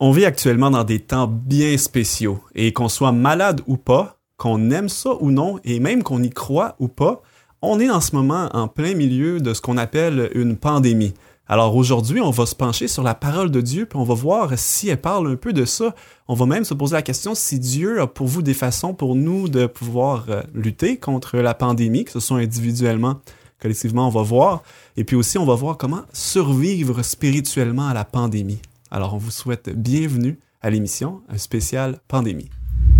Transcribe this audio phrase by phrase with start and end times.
[0.00, 4.70] On vit actuellement dans des temps bien spéciaux et qu'on soit malade ou pas, qu'on
[4.70, 7.20] aime ça ou non et même qu'on y croit ou pas,
[7.62, 11.14] on est en ce moment en plein milieu de ce qu'on appelle une pandémie.
[11.48, 14.56] Alors aujourd'hui, on va se pencher sur la parole de Dieu, puis on va voir
[14.56, 15.96] si elle parle un peu de ça.
[16.28, 19.16] On va même se poser la question si Dieu a pour vous des façons pour
[19.16, 23.16] nous de pouvoir euh, lutter contre la pandémie, que ce soit individuellement,
[23.60, 24.62] collectivement, on va voir.
[24.96, 28.60] Et puis aussi, on va voir comment survivre spirituellement à la pandémie.
[28.90, 32.48] Alors, on vous souhaite bienvenue à l'émission, un spécial pandémie.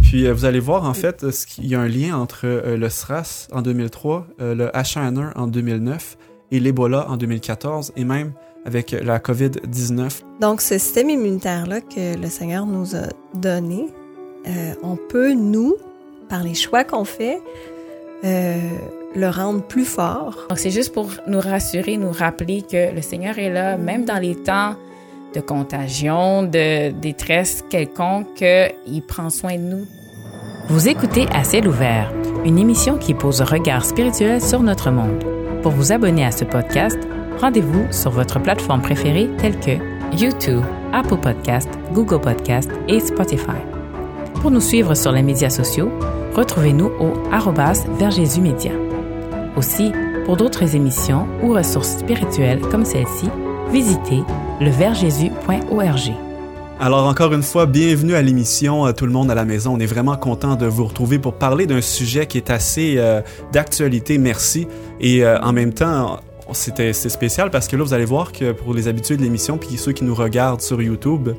[0.02, 2.90] Puis, euh, vous allez voir, en fait, qu'il y a un lien entre euh, le
[2.90, 6.18] SRAS en 2003, euh, le H1N1 en 2009
[6.50, 8.32] et l'Ebola en 2014 et même
[8.66, 10.20] avec la COVID-19.
[10.42, 13.86] Donc, ce système immunitaire-là que le Seigneur nous a donné,
[14.82, 15.76] on peut, nous,
[16.28, 17.40] par les choix qu'on fait,
[18.22, 20.46] le rendre plus fort.
[20.50, 24.18] Donc, c'est juste pour nous rassurer, nous rappeler que le Seigneur est là, même dans
[24.18, 24.76] les temps
[25.34, 28.44] de contagion, de détresse quelconque,
[28.86, 29.86] il prend soin de nous.
[30.68, 32.12] Vous écoutez À ciel ouvert,
[32.44, 35.24] une émission qui pose un regard spirituel sur notre monde.
[35.62, 36.98] Pour vous abonner à ce podcast,
[37.40, 39.78] rendez-vous sur votre plateforme préférée telle que
[40.16, 43.60] YouTube, Apple Podcast, Google Podcast et Spotify.
[44.40, 45.90] Pour nous suivre sur les médias sociaux,
[46.34, 48.72] retrouvez-nous au arrobas vers Jésus Média.
[49.56, 49.92] Aussi,
[50.24, 53.28] pour d'autres émissions ou ressources spirituelles comme celle-ci,
[53.72, 54.22] visitez
[54.60, 56.12] leversjésus.org.
[56.80, 59.74] Alors encore une fois, bienvenue à l'émission euh, Tout le monde à la maison.
[59.74, 63.20] On est vraiment content de vous retrouver pour parler d'un sujet qui est assez euh,
[63.52, 64.68] d'actualité, merci.
[65.00, 66.20] Et euh, en même temps,
[66.52, 69.76] c'était spécial parce que là, vous allez voir que pour les habitués de l'émission, puis
[69.76, 71.30] ceux qui nous regardent sur YouTube,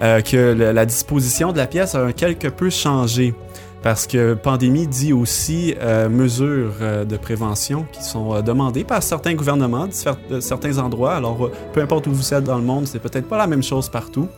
[0.00, 3.34] que la disposition de la pièce a quelque peu changé
[3.82, 9.02] parce que pandémie dit aussi euh, mesures euh, de prévention qui sont euh, demandées par
[9.02, 11.14] certains gouvernements de certains endroits.
[11.14, 13.88] Alors, peu importe où vous êtes dans le monde, c'est peut-être pas la même chose
[13.88, 14.28] partout.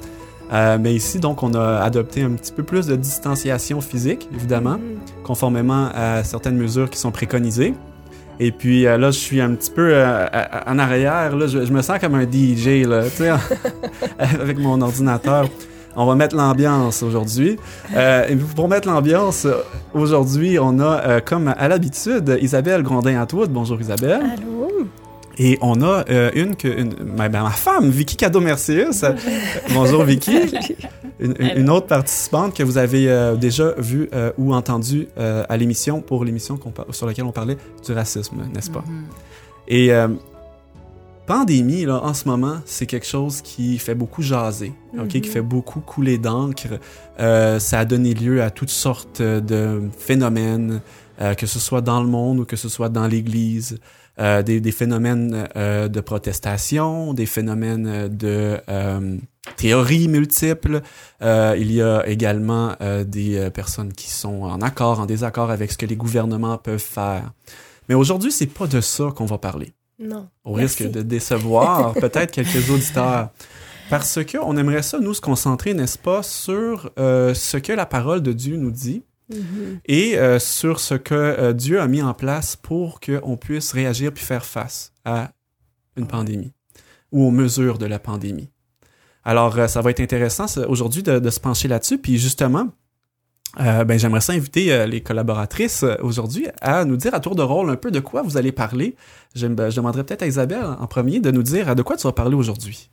[0.53, 5.23] mais ici, donc, on a adopté un petit peu plus de distanciation physique, évidemment, mm-hmm.
[5.25, 7.75] conformément à certaines mesures qui sont préconisées.
[8.39, 9.95] Et puis là, je suis un petit peu
[10.67, 11.37] en arrière.
[11.37, 13.05] Là, je, me sens comme un DJ, là,
[14.19, 15.49] avec mon ordinateur.
[15.97, 17.59] On va mettre l'ambiance aujourd'hui.
[17.95, 19.47] Euh, et pour mettre l'ambiance,
[19.95, 23.51] aujourd'hui, on a, euh, comme à l'habitude, Isabelle Grondin-Atwood.
[23.51, 24.23] Bonjour Isabelle.
[24.23, 24.87] Allô?
[25.39, 29.05] Et on a euh, une que une, ben, ma femme, Vicky Cadeau-Mercius.
[29.73, 30.39] Bonjour Vicky.
[31.21, 33.09] Une, autre participante que vous avez
[33.39, 36.59] déjà vue ou entendue à l'émission pour l'émission
[36.91, 38.81] sur laquelle on parlait du racisme, n'est-ce pas?
[38.81, 39.69] Mm-hmm.
[39.69, 39.93] Et
[41.27, 45.25] pandémie, là, en ce moment, c'est quelque chose qui fait beaucoup jaser, ok, qui mhm.
[45.25, 46.79] fait beaucoup couler d'encre.
[47.21, 50.81] Euh, ça a donné lieu à toutes sortes de phénomènes,
[51.21, 53.79] euh, que ce soit dans le monde ou que ce soit dans l'Église.
[54.19, 59.17] Euh, des, des, phénomènes euh, de protestation, des phénomènes de euh,
[59.57, 60.83] théories multiples.
[61.23, 65.87] il y a également des personnes qui sont en accord, en désaccord avec ce que
[65.87, 67.33] les gouvernements peuvent faire.
[67.89, 69.73] Mais aujourd'hui, c'est pas de ça qu'on va parler.
[70.03, 70.29] Non.
[70.45, 73.31] Au risque de décevoir peut-être quelques auditeurs.
[73.89, 78.23] Parce qu'on aimerait ça, nous, se concentrer, n'est-ce pas, sur euh, ce que la parole
[78.23, 79.81] de Dieu nous dit mm-hmm.
[79.87, 84.13] et euh, sur ce que euh, Dieu a mis en place pour qu'on puisse réagir
[84.13, 85.33] puis faire face à
[85.97, 86.53] une pandémie
[87.13, 88.51] ou aux mesures de la pandémie.
[89.25, 91.99] Alors, ça va être intéressant aujourd'hui de, de, se pencher là-dessus.
[91.99, 92.71] Puis justement,
[93.61, 97.35] euh, ben, j'aimerais ça inviter euh, les collaboratrices euh, aujourd'hui à nous dire à tour
[97.35, 98.97] de rôle un peu de quoi vous allez parler.
[99.35, 102.13] Je, ben, demanderais peut-être à Isabelle en premier de nous dire de quoi tu vas
[102.13, 102.91] parler aujourd'hui.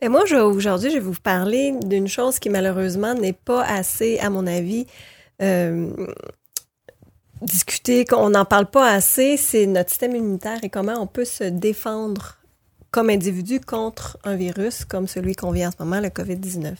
[0.00, 4.28] Ben, moi, aujourd'hui, je vais vous parler d'une chose qui malheureusement n'est pas assez, à
[4.28, 4.86] mon avis,
[7.40, 11.44] discutée, qu'on n'en parle pas assez, c'est notre système immunitaire et comment on peut se
[11.44, 12.36] défendre
[12.90, 16.74] comme individu contre un virus comme celui qu'on vit en ce moment, le COVID-19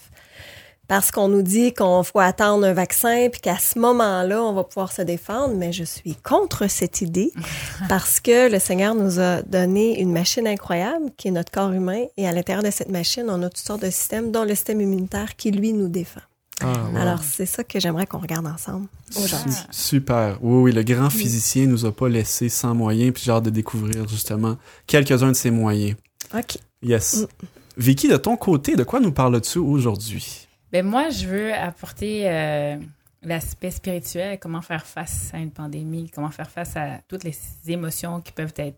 [0.89, 4.65] parce qu'on nous dit qu'on faut attendre un vaccin puis qu'à ce moment-là, on va
[4.65, 7.33] pouvoir se défendre, mais je suis contre cette idée
[7.89, 12.05] parce que le Seigneur nous a donné une machine incroyable qui est notre corps humain
[12.17, 14.81] et à l'intérieur de cette machine, on a toutes sortes de systèmes dont le système
[14.81, 16.21] immunitaire qui lui nous défend.
[16.60, 19.54] Ah, Alors, c'est ça que j'aimerais qu'on regarde ensemble aujourd'hui.
[19.71, 20.39] Super.
[20.41, 23.51] Oui, oui, le grand physicien nous a pas laissé sans moyens, puis j'ai hâte de
[23.51, 24.57] découvrir justement
[24.87, 25.97] quelques-uns de ces moyens.
[26.33, 26.59] OK.
[26.83, 27.22] Yes.
[27.22, 27.47] Mm.
[27.77, 30.43] Vicky, de ton côté, de quoi nous parles-tu aujourd'hui?
[30.74, 32.76] Ben moi, je veux apporter euh,
[33.22, 37.36] l'aspect spirituel, comment faire face à une pandémie, comment faire face à toutes les
[37.68, 38.76] émotions qui peuvent être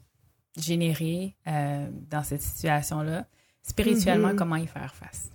[0.58, 3.24] générées euh, dans cette situation-là.
[3.62, 4.36] Spirituellement, mm-hmm.
[4.36, 5.30] comment y faire face.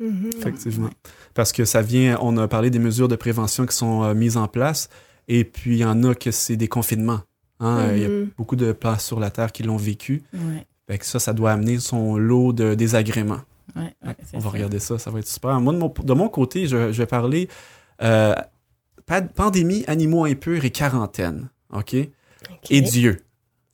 [0.00, 0.36] Mm-hmm.
[0.36, 0.90] Effectivement.
[1.32, 4.36] Parce que ça vient, on a parlé des mesures de prévention qui sont euh, mises
[4.36, 4.88] en place,
[5.28, 7.20] et puis il y en a que c'est des confinements.
[7.60, 7.92] Hein.
[7.92, 8.30] Il y a mm-hmm.
[8.36, 10.24] beaucoup de places sur la Terre qui l'ont vécu.
[10.34, 10.98] Ouais.
[11.02, 13.42] ça, ça doit amener son lot de désagréments.
[13.76, 14.50] Ouais, ouais, c'est On va ça.
[14.50, 15.60] regarder ça, ça va être super.
[15.60, 17.48] Moi, de mon, de mon côté, je, je vais parler
[18.02, 18.34] euh,
[19.06, 21.48] pa- pandémie, animaux impurs et quarantaine.
[21.72, 21.94] OK?
[22.50, 22.70] Ok.
[22.70, 23.20] Et Dieu.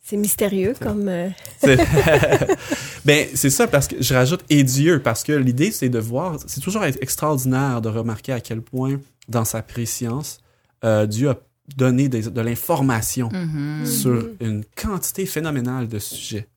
[0.03, 1.07] C'est mystérieux comme.
[1.09, 1.29] euh,
[1.59, 1.77] C'est-
[3.05, 6.37] ben, c'est ça, parce que je rajoute et Dieu, parce que l'idée, c'est de voir,
[6.47, 10.39] c'est toujours extraordinaire de remarquer à quel point, dans sa préscience,
[10.85, 11.35] euh, Dieu a
[11.75, 13.85] donné des- de l'information Mhm.
[13.85, 16.47] sur une quantité phénoménale de sujets.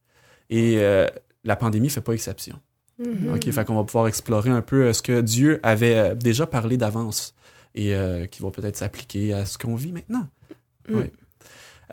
[0.51, 1.07] Et euh,
[1.43, 2.61] la pandémie fait pas exception.
[3.01, 3.35] Mhm.
[3.35, 6.47] OK, fait qu'on va pouvoir explorer un peu euh, ce que Dieu avait euh, déjà
[6.47, 7.35] parlé d'avance
[7.75, 10.27] et euh, qui va peut-être s'appliquer à ce qu'on vit maintenant.
[10.89, 10.97] Mm.
[10.97, 11.05] Oui.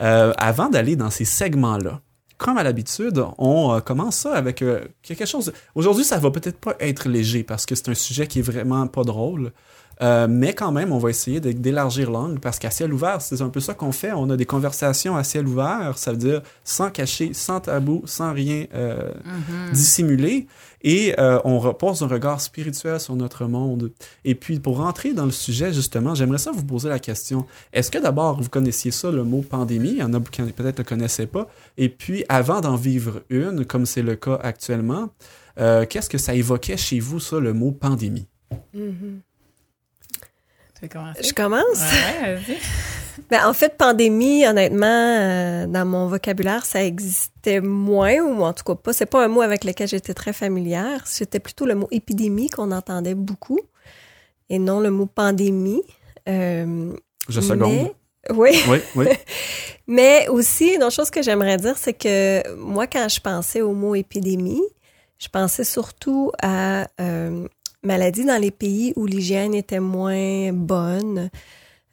[0.00, 2.00] Euh, avant d'aller dans ces segments-là,
[2.36, 4.62] comme à l'habitude, on commence ça avec
[5.02, 5.52] quelque chose.
[5.74, 8.86] Aujourd'hui, ça va peut-être pas être léger parce que c'est un sujet qui est vraiment
[8.86, 9.52] pas drôle.
[10.00, 13.48] Euh, mais quand même, on va essayer d'élargir l'angle parce qu'à ciel ouvert, c'est un
[13.48, 14.12] peu ça qu'on fait.
[14.12, 18.32] On a des conversations à ciel ouvert, ça veut dire sans cacher, sans tabou, sans
[18.32, 19.72] rien euh, Mhm.
[19.72, 20.46] dissimulé
[20.82, 23.90] et euh, on repose un regard spirituel sur notre monde.
[24.24, 27.44] Et puis, pour rentrer dans le sujet, justement, j'aimerais ça vous poser la question.
[27.72, 29.90] Est-ce que d'abord, vous connaissiez ça, le mot pandémie?
[29.90, 31.48] Il y en a qui peut-être ne le connaissaient pas.
[31.76, 35.08] Et puis, avant d'en vivre une, comme c'est le cas actuellement,
[35.58, 38.28] euh, qu'est-ce que ça évoquait chez vous, ça, le mot pandémie?
[38.72, 39.20] Mhm.
[40.78, 41.22] Tu veux commencer?
[41.22, 41.80] Je commence.
[42.22, 42.56] Ouais, vas-y.
[43.30, 48.62] Ben, en fait, pandémie, honnêtement, euh, dans mon vocabulaire, ça existait moins, ou en tout
[48.64, 48.92] cas pas.
[48.92, 51.02] C'est pas un mot avec lequel j'étais très familière.
[51.06, 53.58] C'était plutôt le mot épidémie qu'on entendait beaucoup,
[54.48, 55.82] et non le mot pandémie.
[56.28, 56.92] Euh,
[57.28, 57.72] Je seconde.
[57.72, 57.94] mais-
[58.30, 58.50] oui.
[58.68, 59.06] Oui, oui.
[59.88, 63.72] Mais aussi, une autre chose que j'aimerais dire, c'est que moi, quand je pensais au
[63.74, 64.62] mot épidémie,
[65.18, 67.48] je pensais surtout à euh,
[67.82, 71.30] maladies dans les pays où l'hygiène était moins bonne.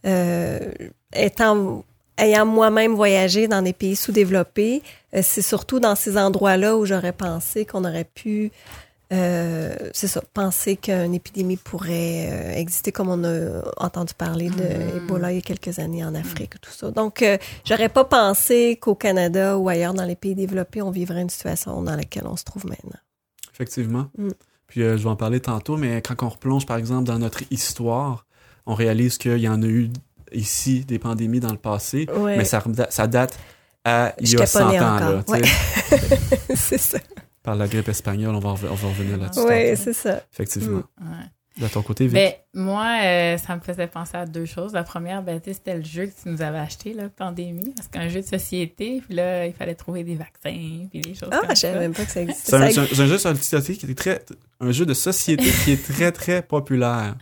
[0.05, 0.71] Euh,
[1.15, 1.83] étant,
[2.17, 4.81] ayant moi-même voyagé dans des pays sous-développés,
[5.15, 8.51] euh, c'est surtout dans ces endroits-là où j'aurais pensé qu'on aurait pu,
[9.13, 14.97] euh, c'est ça, penser qu'une épidémie pourrait exister comme on a entendu parler de Mhm.
[14.97, 16.91] Ebola il y a quelques années en Afrique, tout ça.
[16.91, 17.23] Donc,
[17.63, 21.81] j'aurais pas pensé qu'au Canada ou ailleurs dans les pays développés, on vivrait une situation
[21.81, 22.99] dans laquelle on se trouve maintenant.
[23.53, 24.07] Effectivement.
[24.17, 24.29] Mm.
[24.75, 27.43] Puis euh, je vais en parler tantôt, mais quand on replonge, par exemple, dans notre
[27.49, 28.25] histoire,
[28.65, 29.89] on réalise qu'il y en a eu
[30.33, 32.35] ici des pandémies dans le passé, Ouais.
[32.35, 33.39] mais ça, ça date
[33.85, 34.99] à il y a J'étais 100 pas ans.
[34.99, 35.23] Là,
[36.55, 36.97] c'est ça.
[37.41, 39.45] Par la grippe espagnole, on va, on va revenir là-dessus.
[39.47, 40.23] Oui, c'est ça.
[40.33, 40.83] Effectivement.
[40.99, 41.29] Ouais.
[41.59, 42.13] De ton côté, Vic?
[42.15, 44.73] Ben, moi, euh, ça me faisait penser à deux choses.
[44.73, 47.73] La première, ben, c'était le jeu que tu nous avais acheté, là, Pandémie.
[47.77, 51.29] Parce qu'un jeu de société, puis là, il fallait trouver des vaccins, puis des choses
[51.31, 51.79] Ah, comme je savais ça.
[51.79, 52.51] même pas que ça existait.
[52.71, 54.25] c'est un, Ça jeu de société qui est très,
[54.59, 57.15] un jeu de société qui est très très populaire.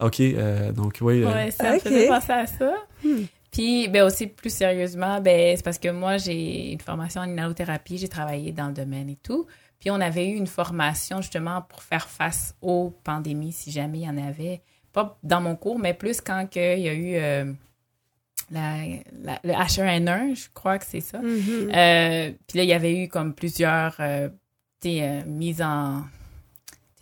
[0.00, 1.22] Ok, euh, donc oui.
[1.22, 1.82] euh, Ouais, ça me Ok.
[1.82, 2.74] faisait penser à ça.
[3.04, 3.24] Hmm.
[3.52, 7.98] Puis, ben aussi, plus sérieusement, ben, c'est parce que moi, j'ai une formation en inhalothérapie,
[7.98, 9.46] j'ai travaillé dans le domaine et tout.
[9.84, 14.04] Puis, on avait eu une formation justement pour faire face aux pandémies, si jamais il
[14.04, 14.62] y en avait.
[14.94, 17.52] Pas dans mon cours, mais plus quand que il y a eu euh,
[18.50, 18.76] la,
[19.22, 21.18] la- le H1N1, je crois que c'est ça.
[21.18, 21.70] Mhm.
[21.74, 24.28] Euh, puis là, il y avait eu comme plusieurs euh,
[24.86, 26.02] euh, mises en.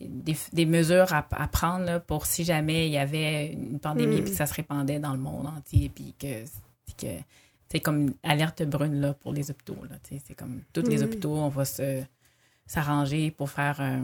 [0.00, 4.16] Des, des mesures à, à prendre là, pour si jamais il y avait une pandémie
[4.16, 4.22] Mm.
[4.24, 6.42] puis que ça se répandait dans le monde entier puis que
[7.00, 7.06] que
[7.70, 11.02] c'est comme une alerte brune là pour les hôpitaux c'est comme tous les Mm.
[11.04, 12.02] hôpitaux on va se
[12.66, 13.98] s'arranger pour faire euh,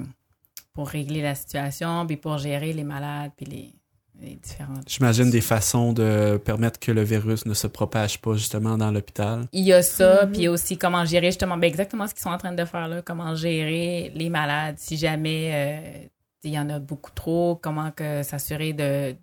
[0.74, 3.72] pour régler la situation puis pour gérer les malades puis les,
[4.20, 8.76] les différentes J'imagine des façons de permettre que le virus ne se propage pas justement
[8.78, 9.46] dans l'hôpital.
[9.52, 10.32] Il y a ça, Mhm.
[10.32, 13.02] puis aussi comment gérer justement, ben exactement ce qu'ils sont en train de faire là,
[13.02, 16.06] comment gérer les malades si jamais euh,
[16.44, 19.16] il y en a beaucoup trop, comment que s'assurer de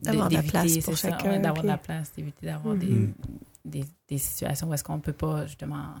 [0.00, 2.86] D'avoir de la place pour chacun, ouais, d'avoir puis- de la place, d'éviter d'avoir des-
[2.86, 3.14] Mhm.
[3.64, 5.94] des, des situations où est-ce qu'on peut pas justement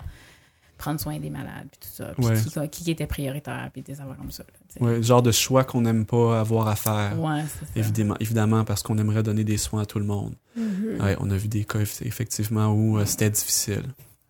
[0.82, 2.68] prendre soin des malades puis tout ça, puis Ouais.
[2.68, 4.42] qui, qui était prioritaire puis des affaires comme ça.
[4.42, 4.86] là.
[4.86, 7.18] Ouais, le genre de choix qu'on n'aime pas avoir à faire.
[7.20, 7.72] Ouais, c'est ça.
[7.76, 10.34] Évidemment, évidemment, parce qu'on aimerait donner des soins à tout le monde.
[10.56, 11.00] Mhm.
[11.00, 13.84] Ouais, on a vu des cas eff- effectivement où euh, c'était difficile.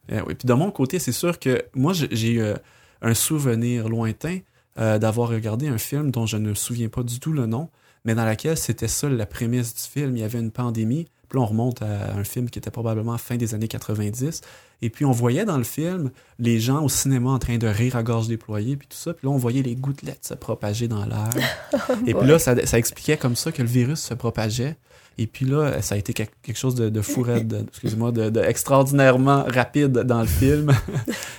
[0.09, 0.35] Eh oui.
[0.35, 2.54] Puis de mon côté, c'est sûr que moi, j'ai- j'ai eu euh,
[3.00, 4.38] un souvenir lointain
[4.78, 7.68] euh, d'avoir regardé un film dont je ne me souviens pas du tout le nom,
[8.04, 10.16] mais dans laquelle c'était ça la prémisse du film.
[10.16, 11.09] Il y avait une pandémie.
[11.32, 14.42] Puis là, on remonte à un film qui était probablement fin des années 90.
[14.82, 17.96] Et puis, on voyait dans le film les gens au cinéma en train de rire
[17.96, 19.14] à gorge déployée, puis tout ça.
[19.14, 21.30] Puis là, on voyait les gouttelettes se propager dans l'air.
[22.06, 24.76] Et puis là, ça, ça expliquait comme ça que le virus se propageait.
[25.16, 29.92] Et puis là, ça a été quelque chose de, de excusez-moi, de, de extraordinairement rapide
[29.92, 30.70] dans le film.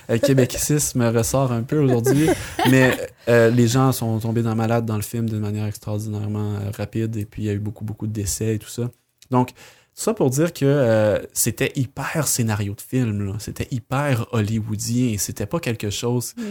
[0.08, 2.28] Le Québécisme ressort un peu aujourd'hui.
[2.68, 2.96] Mais
[3.28, 7.16] euh, les gens sont tombés dans malade dans le film d'une manière extraordinairement euh, rapide.
[7.16, 8.90] Et puis, il y a eu beaucoup, beaucoup de décès et tout ça.
[9.30, 9.50] Donc,
[9.96, 15.60] ça pour dire que euh, c'était hyper scénario de film, c'était hyper hollywoodien, c'était pas
[15.60, 16.42] quelque chose Mm.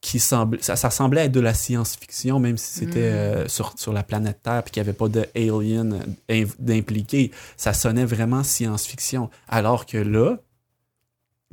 [0.00, 3.14] qui semblait, ça, ça semblait être de la science-fiction, même si c'était Mm.
[3.14, 6.00] euh, sur, sur la planète Terre puis qu'il n'y avait pas de alien
[6.30, 7.32] inv- d'impliqué.
[7.56, 9.28] Ça sonnait vraiment science-fiction.
[9.48, 10.38] Alors que là,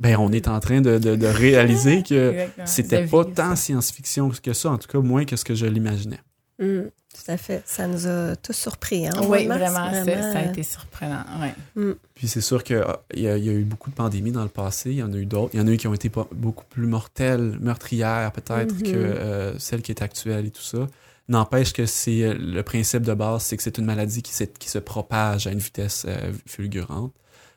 [0.00, 4.52] ben, on est en train de, de- de réaliser que c'était pas tant science-fiction que
[4.52, 6.20] ça, en tout cas moins que ce que je l'imaginais.
[6.58, 6.82] Mm,
[7.14, 7.62] tout à fait.
[7.64, 9.06] Ça nous a tous surpris.
[9.06, 10.06] Hein, Oui, vraiment, ça a
[10.44, 11.24] euh, été surprenant.
[11.40, 11.94] Ouais.
[12.14, 12.76] Puis c'est sûr qu'il
[13.14, 14.90] y, a- il y a eu beaucoup de pandémies dans le passé.
[14.90, 15.50] Il y en a eu d'autres.
[15.54, 18.82] Il y en a eu qui ont été beaucoup plus mortelles, meurtrières peut-être Mhm.
[18.82, 20.86] que euh, celle qui est actuelle et tout ça.
[21.28, 24.34] N'empêche que c'est euh, le principe de base, c'est que c'est une maladie qui,
[24.68, 27.12] se propage à une vitesse euh, fulgurante.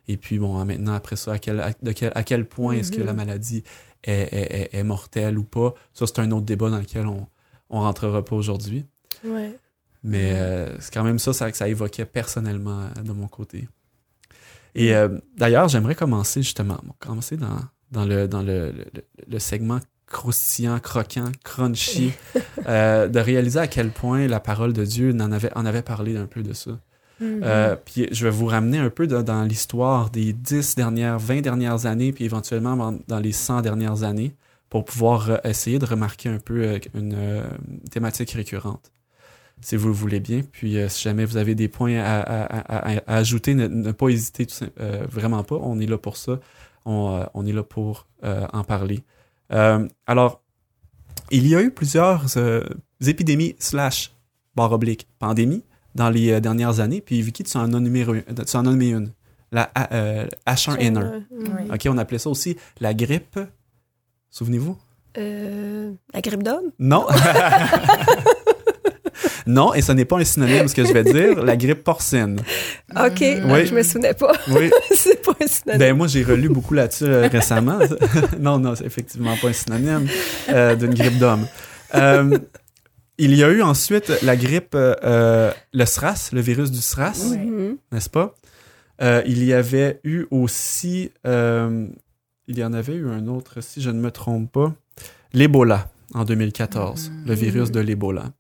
[0.08, 2.94] Et puis bon, maintenant après ça, à quel, à, de quel, à quel point est-ce
[2.94, 3.64] que la maladie
[4.06, 5.74] est, est- est- est mortelle ou pas?
[5.94, 7.28] Ça c'est un autre débat dans lequel on
[7.70, 8.86] on rentrera pas aujourd'hui.
[9.24, 9.60] Ouais.
[10.04, 13.68] Mais euh, c'est quand même ça, ça que ça évoquait personnellement euh, de mon côté.
[14.76, 17.60] Et euh, d'ailleurs, j'aimerais commencer justement, commencer dans,
[17.92, 18.86] dans, le, dans le, le,
[19.28, 22.14] le segment croustillant, croquant, crunchy,
[22.68, 26.16] euh, de réaliser à quel point la parole de Dieu en avait, en avait parlé
[26.16, 26.72] un peu de ça.
[27.20, 27.42] Mhm.
[27.44, 31.42] Euh, puis je vais vous ramener un peu dans, dans l'histoire des 10 dernières, 20
[31.42, 34.36] dernières années, puis éventuellement dans, les 100 dernières années,
[34.70, 37.44] pour pouvoir essayer de remarquer un peu une
[37.90, 38.92] thématique récurrente,
[39.62, 40.42] si vous le voulez bien.
[40.52, 43.68] Puis euh, si jamais vous avez des points à, à- à- à- à ajouter, ne,
[43.68, 45.56] ne pas hésiter, tout euh, vraiment pas.
[45.62, 46.40] On est là pour ça.
[46.86, 49.04] On, euh, on est là pour en parler.
[49.50, 50.42] Alors,
[51.32, 52.26] il y a eu plusieurs
[53.06, 54.14] épidémies slash
[54.56, 55.64] barre oblique pandémies
[55.96, 57.02] dans les dernières années.
[57.02, 59.12] Puis Vicky, tu en as nommé, une- tu en as nommé une.
[59.52, 61.00] La euh, H1N1.
[61.00, 61.24] Mhm.
[61.32, 61.72] Oui.
[61.74, 63.40] OK, on appelait ça aussi la grippe.
[64.30, 64.78] Souvenez-vous?
[65.16, 66.72] La grippe d'homme?
[66.80, 67.08] Non.
[69.48, 71.44] non, et ce n'est pas un synonyme, ce que je vais dire.
[71.44, 72.40] La grippe porcine.
[72.96, 73.52] OK, Mhm.
[73.52, 73.66] Oui.
[73.66, 74.34] je me souvenais pas.
[74.50, 74.70] Oui.
[74.94, 75.80] c'est pas un synonyme.
[75.80, 77.80] Ben, moi, j'ai relu beaucoup là-dessus euh, récemment.
[78.40, 80.08] non, non, c'est effectivement pas un synonyme
[80.50, 81.48] euh, d'une grippe d'homme.
[81.96, 82.38] Euh,
[83.18, 87.38] il y a eu ensuite la grippe, le SRAS, le virus du SRAS, Oui.
[87.38, 87.78] Mhm.
[87.92, 88.36] n'est-ce pas?
[89.02, 91.88] Euh, il y avait eu aussi, euh,
[92.48, 94.74] il y en avait eu un autre, si je ne me trompe pas,
[95.34, 97.24] l'Ebola en 2014, Mhm.
[97.28, 98.32] le virus de l'Ebola.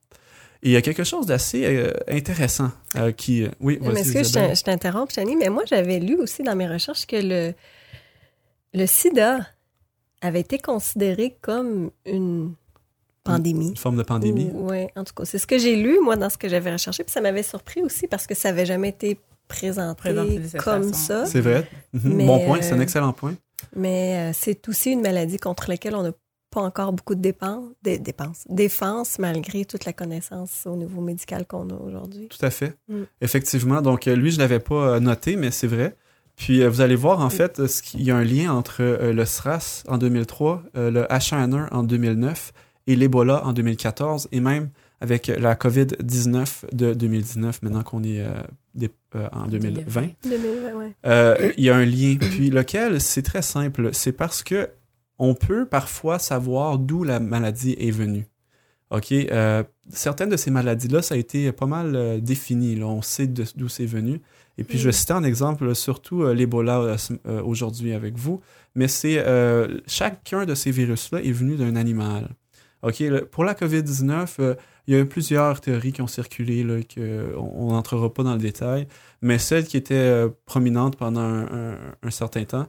[0.63, 3.45] Et il y a quelque chose d'assez euh, intéressant euh, qui...
[3.59, 4.49] Oui, Mais vas-y, est-ce que je Isabelle.
[4.49, 7.53] t'in- je t'interromps, Chani, mais moi, j'avais lu aussi dans mes recherches que le,
[8.73, 9.39] le sida
[10.21, 12.53] avait été considéré comme une
[13.23, 13.69] pandémie.
[13.69, 14.49] Une forme de pandémie.
[14.53, 17.03] Oui, en tout cas, c'est ce que j'ai lu, moi, dans ce que j'avais recherché.
[17.03, 20.09] Puis ça m'avait surpris aussi parce que ça n'avait jamais été présenté,
[20.63, 20.93] comme façon.
[20.93, 21.25] ça.
[21.25, 21.67] C'est vrai.
[21.93, 22.13] Mhm.
[22.15, 23.35] Mais, bon point, c'est un euh, excellent point.
[23.75, 26.11] Mais euh, c'est aussi une maladie contre laquelle on n'a
[26.57, 31.45] pas encore beaucoup de dépenses, des dépenses, défense, malgré toute la connaissance au niveau médical
[31.45, 32.27] qu'on a aujourd'hui.
[32.29, 32.73] Tout à fait.
[32.89, 33.03] Mm.
[33.21, 33.81] Effectivement.
[33.83, 35.95] Donc, euh, lui, je l'avais pas euh, noté, mais c'est vrai.
[36.35, 38.81] Puis, euh, vous allez voir, en fait, euh, ce qu'il y a un lien entre
[38.81, 42.53] le SRAS en 2003, euh, le H1N1 en 2009
[42.87, 48.31] et l'Ebola en 2014, et même avec la COVID-19 de 2019, maintenant qu'on est euh,
[48.73, 50.07] des- euh, en 2020.
[50.23, 50.95] 2020, ouais.
[51.05, 52.15] Euh, il y a un lien.
[52.19, 53.89] Puis lequel, c'est très simple.
[53.93, 54.69] C'est parce que
[55.19, 58.27] on peut parfois savoir d'où la maladie est venue.
[58.91, 59.11] OK?
[59.11, 62.75] Euh, certaines de ces maladies-là, ça a été pas mal euh, défini.
[62.75, 62.85] Là.
[62.87, 64.21] On sait d'où c'est venu.
[64.57, 64.93] Et puis, je vais Mm.
[64.93, 66.95] citer un exemple, surtout euh, l'Ebola
[67.43, 68.41] aujourd'hui avec vous.
[68.75, 69.23] Mais c'est
[69.87, 72.29] chacun de ces virus-là est venu d'un animal.
[72.83, 72.99] OK?
[72.99, 74.55] le- pour la COVID-19, euh,
[74.87, 78.33] il y a eu plusieurs théories qui ont circulé, là, que on n'entrera pas dans
[78.33, 78.87] le détail
[79.21, 82.67] mais celle qui était prominente pendant un, un- un certain temps,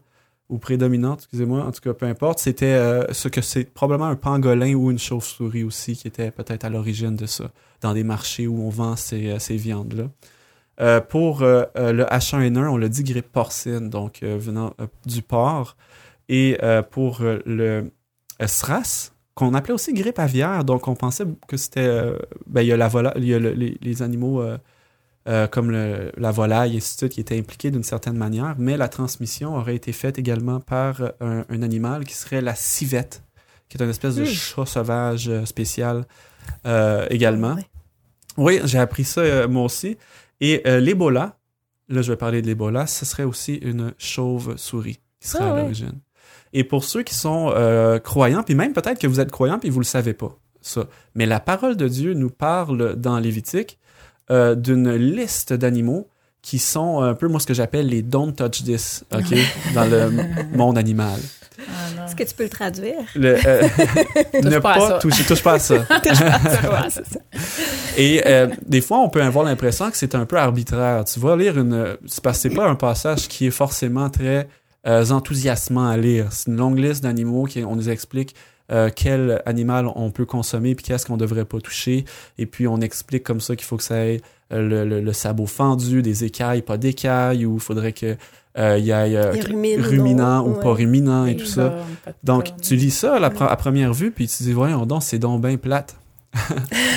[0.49, 4.17] ou prédominante, excusez-moi, en tout cas, peu importe, c'était euh, ce que c'est probablement un
[4.17, 7.51] pangolin ou une chauve-souris aussi qui était peut-être à l'origine de ça,
[7.83, 10.05] dans des marchés où on vend ces, euh, ces viandes-là.
[10.81, 14.75] Euh, pour le H1N1, on l'a dit grippe porcine, donc venant
[15.07, 15.77] du porc.
[16.29, 16.57] Et
[16.93, 17.91] pour le
[18.47, 21.89] SRAS, qu'on appelait aussi grippe aviaire, donc on pensait que c'était...
[22.47, 24.41] ben, il y a, la vola- il y a le- les, les animaux...
[25.29, 28.55] euh, comme le- la volaille et ainsi de suite, qui étaient impliqués d'une certaine manière,
[28.59, 33.23] mais la transmission aurait été faite également par un, un animal qui serait la civette,
[33.69, 34.27] qui est une espèce de Hmm.
[34.27, 36.07] chat sauvage euh, spécial
[36.67, 37.55] euh, également.
[37.55, 37.67] Ouais.
[38.39, 39.97] Oui, j'ai appris ça euh, moi aussi.
[40.41, 41.37] Et l'Ebola,
[41.89, 45.61] là je vais parler de l'Ebola, ce serait aussi une chauve-souris qui serait Ah à
[45.63, 45.99] l'origine.
[46.53, 47.53] Et pour ceux qui sont
[48.05, 50.87] croyants, puis même peut-être que vous êtes croyants puis vous le savez pas, ça.
[51.17, 53.79] Mais la parole de Dieu nous parle dans Lévitique
[54.31, 56.09] euh, d'une liste d'animaux
[56.43, 59.37] qui sont un peu, moi, ce que j'appelle les don't touch this, OK,
[59.75, 60.11] dans le
[60.57, 61.19] monde animal.
[61.59, 62.05] Ah.
[62.07, 63.01] Est-ce que tu peux le traduire?
[63.15, 63.63] Le, euh,
[64.43, 64.99] ne pas à pas ça.
[64.99, 65.75] toucher, touche pas à ça.
[65.89, 67.21] Ouais, c'est ça.
[67.97, 71.05] Et euh, des fois, on peut avoir l'impression que c'est un peu arbitraire.
[71.05, 71.97] Tu vas lire une...
[72.07, 74.49] C'est parce que c'est pas un passage qui est forcément très
[74.87, 76.29] euh, enthousiasmant à lire.
[76.31, 78.35] C'est une longue liste d'animaux qui on nous explique
[78.71, 82.05] euh, quel animal on peut consommer puis qu'est-ce qu'on devrait pas toucher.
[82.39, 84.21] Et puis, on explique comme ça qu'il faut que ça ait
[84.53, 88.17] euh, le, le- le sabot fendu, des écailles, pas d'écailles, ou il faudrait que
[88.59, 89.33] euh, il y ait euh,
[89.77, 89.89] ou non.
[89.89, 91.79] ruminant ou pas ruminant et tout ça.
[92.25, 94.85] Donc, tu lis ça à, la pre- à première vue, puis tu te dis, voyons
[94.87, 95.97] donc, c'est donc bien plate.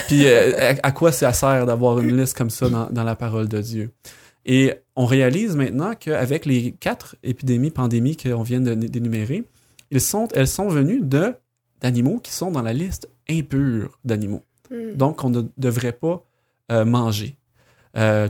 [0.07, 3.15] puis, euh, à, à quoi ça sert d'avoir une liste comme ça dans, dans la
[3.15, 3.91] parole de Dieu?
[4.45, 9.43] Et on réalise maintenant qu'avec les quatre épidémies, pandémies qu'on vient de- d'énumérer,
[9.91, 11.33] ils sont, elles sont venues de
[11.81, 14.43] d'animaux qui sont dans la liste impure d'animaux.
[14.69, 14.95] Hmm.
[14.95, 16.23] Donc, qu'on ne devrait pas
[16.71, 17.38] euh, manger,
[17.97, 18.29] euh,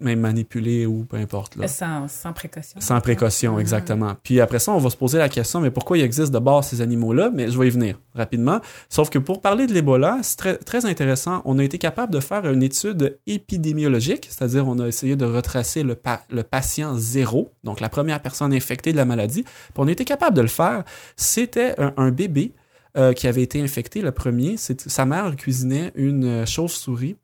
[0.00, 1.56] même manipuler ou peu importe.
[1.56, 1.66] Là.
[1.66, 2.80] Sans, sans précaution.
[2.80, 3.60] Sans précaution, Mhm.
[3.60, 4.14] exactement.
[4.22, 6.68] Puis après ça, on va se poser la question, mais pourquoi il existe de base
[6.68, 7.30] ces animaux-là?
[7.34, 8.60] Mais je vais y venir rapidement.
[8.88, 11.42] Sauf que pour parler de l'Ebola, c'est très, très intéressant.
[11.46, 15.82] On a été capable de faire une étude épidémiologique, c'est-à-dire on a essayé de retracer
[15.82, 19.42] le, pa- le patient zéro, donc la première personne infectée de la maladie.
[19.42, 20.84] Puis on a été capable de le faire.
[21.16, 22.52] C'était un, un bébé
[22.98, 24.56] euh, qui avait été infecté, le premier.
[24.56, 27.16] Sa mère cuisinait une euh, chauve-souris.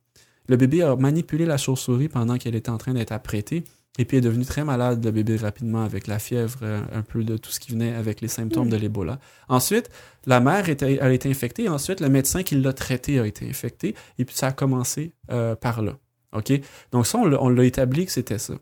[0.49, 3.64] Le bébé a manipulé la chauve-souris pendant qu'elle était en train d'être apprêtée.
[3.99, 7.02] Et puis, elle est devenu très malade, le bébé, rapidement, avec la fièvre, euh, un
[7.02, 9.19] peu de tout ce qui venait avec les symptômes de l'Ebola.
[9.49, 9.90] Ensuite,
[10.26, 11.69] la mère était, a été infectée.
[11.69, 13.97] Ensuite, le médecin qui l'a traité a été infecté.
[14.19, 15.12] Et puis, ça a commencé
[15.61, 15.97] par là.
[16.33, 16.52] OK?
[16.93, 18.54] Donc, ça, on l'a- établi que c'était ça.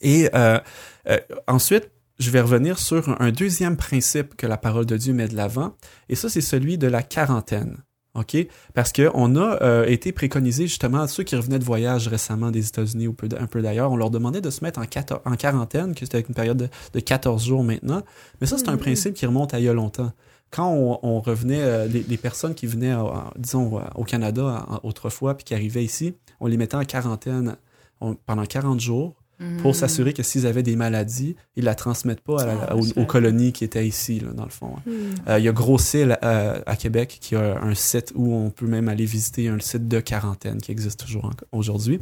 [0.00, 0.28] Et
[1.48, 5.36] ensuite, je vais revenir sur un, deuxième principe que la parole de Dieu met de
[5.36, 5.74] l'avant.
[6.08, 7.78] Et ça, c'est celui de la quarantaine.
[8.14, 8.34] OK?
[8.72, 12.66] Parce qu'on a euh, été préconisé justement à ceux qui revenaient de voyage récemment des
[12.66, 15.36] États-Unis ou peu- un peu d'ailleurs, on leur demandait de se mettre en, quator- en
[15.36, 18.02] quarantaine, que c'était une période de, de 14 jours maintenant.
[18.40, 18.78] Mais ça, c'est un Mhm.
[18.78, 20.12] principe qui remonte à il y a longtemps.
[20.50, 23.04] Quand on, on revenait, euh, les, les personnes qui venaient, euh,
[23.36, 27.56] disons, euh, au Canada autrefois, puis qui arrivaient ici, on les mettait en quarantaine
[28.00, 29.16] on- pendant 40 jours
[29.60, 29.74] pour Mhm.
[29.74, 33.52] s'assurer que s'ils avaient des maladies, ils la transmettent pas à la- Ah, aux, colonies
[33.52, 34.76] qui étaient ici, là, dans le fond.
[34.86, 34.90] Hmm.
[35.28, 38.66] Euh, Il y a Gros-Île euh, à Québec qui a un site où on peut
[38.66, 42.00] même aller visiter un site de quarantaine qui existe toujours en- aujourd'hui.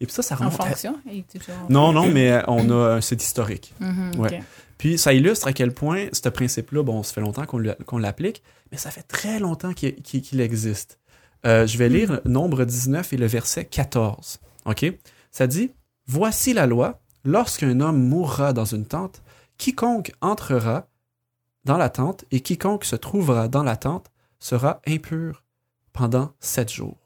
[0.00, 0.96] Et puis ça, ça En remonte à- fonction?
[1.32, 3.74] toujours- Non, non, mais euh, on a un site historique.
[3.80, 4.42] Mhm, Ouais.
[4.78, 7.98] Puis ça illustre à quel point ce principe-là, bon, ça fait longtemps qu'on l'a- qu'on
[7.98, 8.42] l'applique,
[8.72, 10.98] mais ça fait très longtemps qu'il existe.
[11.46, 14.40] Euh, je vais lire nombre 19 et le verset 14.
[14.64, 14.92] OK?
[15.30, 15.70] Ça dit
[16.06, 19.22] Voici la loi, lorsqu'un homme mourra dans une tente,
[19.56, 20.88] quiconque entrera
[21.64, 25.44] dans la tente et quiconque se trouvera dans la tente sera impur
[25.92, 26.98] pendant sept jours.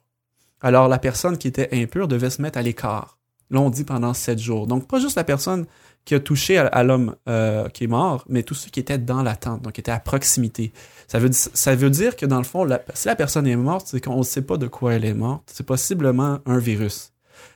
[0.62, 3.18] Alors la personne qui était impure devait se mettre à l'écart.
[3.50, 4.66] Là, on dit pendant sept jours.
[4.66, 5.66] Donc, pas juste la personne
[6.04, 9.22] qui a touché à, l'homme euh, qui est mort, mais tous ceux qui étaient dans
[9.22, 10.72] la tente, donc qui étaient à proximité.
[11.08, 14.22] Ça veut, dire que dans le fond, si la personne est morte, c'est qu'on ne
[14.22, 15.50] sait pas de quoi elle est morte.
[15.52, 17.12] C'est possiblement un virus,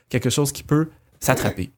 [0.09, 0.89] quelque chose qui peut
[1.21, 1.71] s'attraper.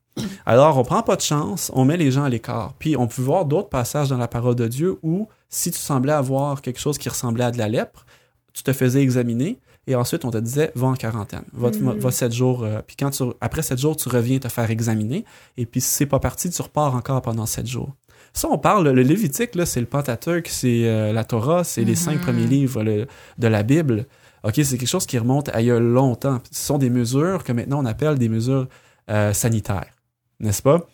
[0.45, 2.73] Alors, on prend pas de chance, on met les gens à l'écart.
[2.79, 6.13] Puis, on peut voir d'autres passages dans la parole de Dieu où, si tu semblais
[6.13, 8.06] avoir quelque chose qui ressemblait à de la lèpre,
[8.53, 12.32] tu te faisais examiner et ensuite on te disait va en quarantaine, va, va sept
[12.32, 12.63] jours.
[12.63, 15.25] euh, puis quand tu, après sept jours, tu reviens te faire examiner
[15.58, 17.93] et puis si c'est pas parti, tu repars encore pendant sept jours.
[18.32, 21.95] Ça, on parle, le Lévitique, là, c'est le Pentateuque, c'est euh, la Torah, c'est les
[21.95, 24.06] cinq premiers livres le- de la Bible.
[24.43, 26.39] OK, c'est quelque chose qui remonte à il y a longtemps.
[26.51, 28.67] Ce sont des mesures que maintenant on appelle des mesures
[29.09, 29.95] euh, sanitaires,
[30.39, 30.87] n'est-ce pas?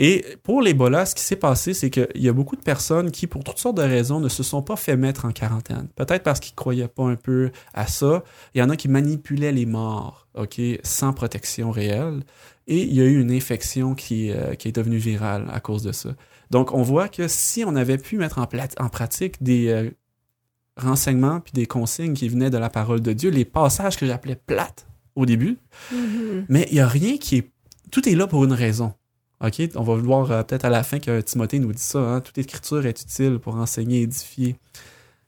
[0.00, 3.26] Et pour l'Ebola, ce qui s'est passé, c'est qu'il y a beaucoup de personnes qui,
[3.26, 5.88] pour toutes sortes de raisons, ne se sont pas fait mettre en quarantaine.
[5.96, 8.22] Peut-être parce qu'ils croyaient pas un peu à ça.
[8.54, 12.22] Il y en a qui manipulaient les morts, OK, sans protection réelle.
[12.68, 15.90] Et il y a eu une infection qui, euh, est devenue virale à cause de
[15.90, 16.10] ça.
[16.50, 19.90] Donc, on voit que si on avait pu mettre en pratique des euh,
[20.76, 24.36] renseignements puis des consignes qui venaient de la parole de Dieu, les passages que j'appelais
[24.36, 24.87] plates
[25.18, 25.58] au début,
[25.92, 26.46] Mhm.
[26.48, 27.50] mais il n'y a rien qui est.
[27.90, 28.92] Tout est là pour une raison.
[29.44, 29.62] OK?
[29.76, 31.98] On va voir euh, peut-être à la fin que Timothée nous dit ça.
[31.98, 32.20] hein.
[32.20, 34.56] Toute écriture est utile pour enseigner, édifier.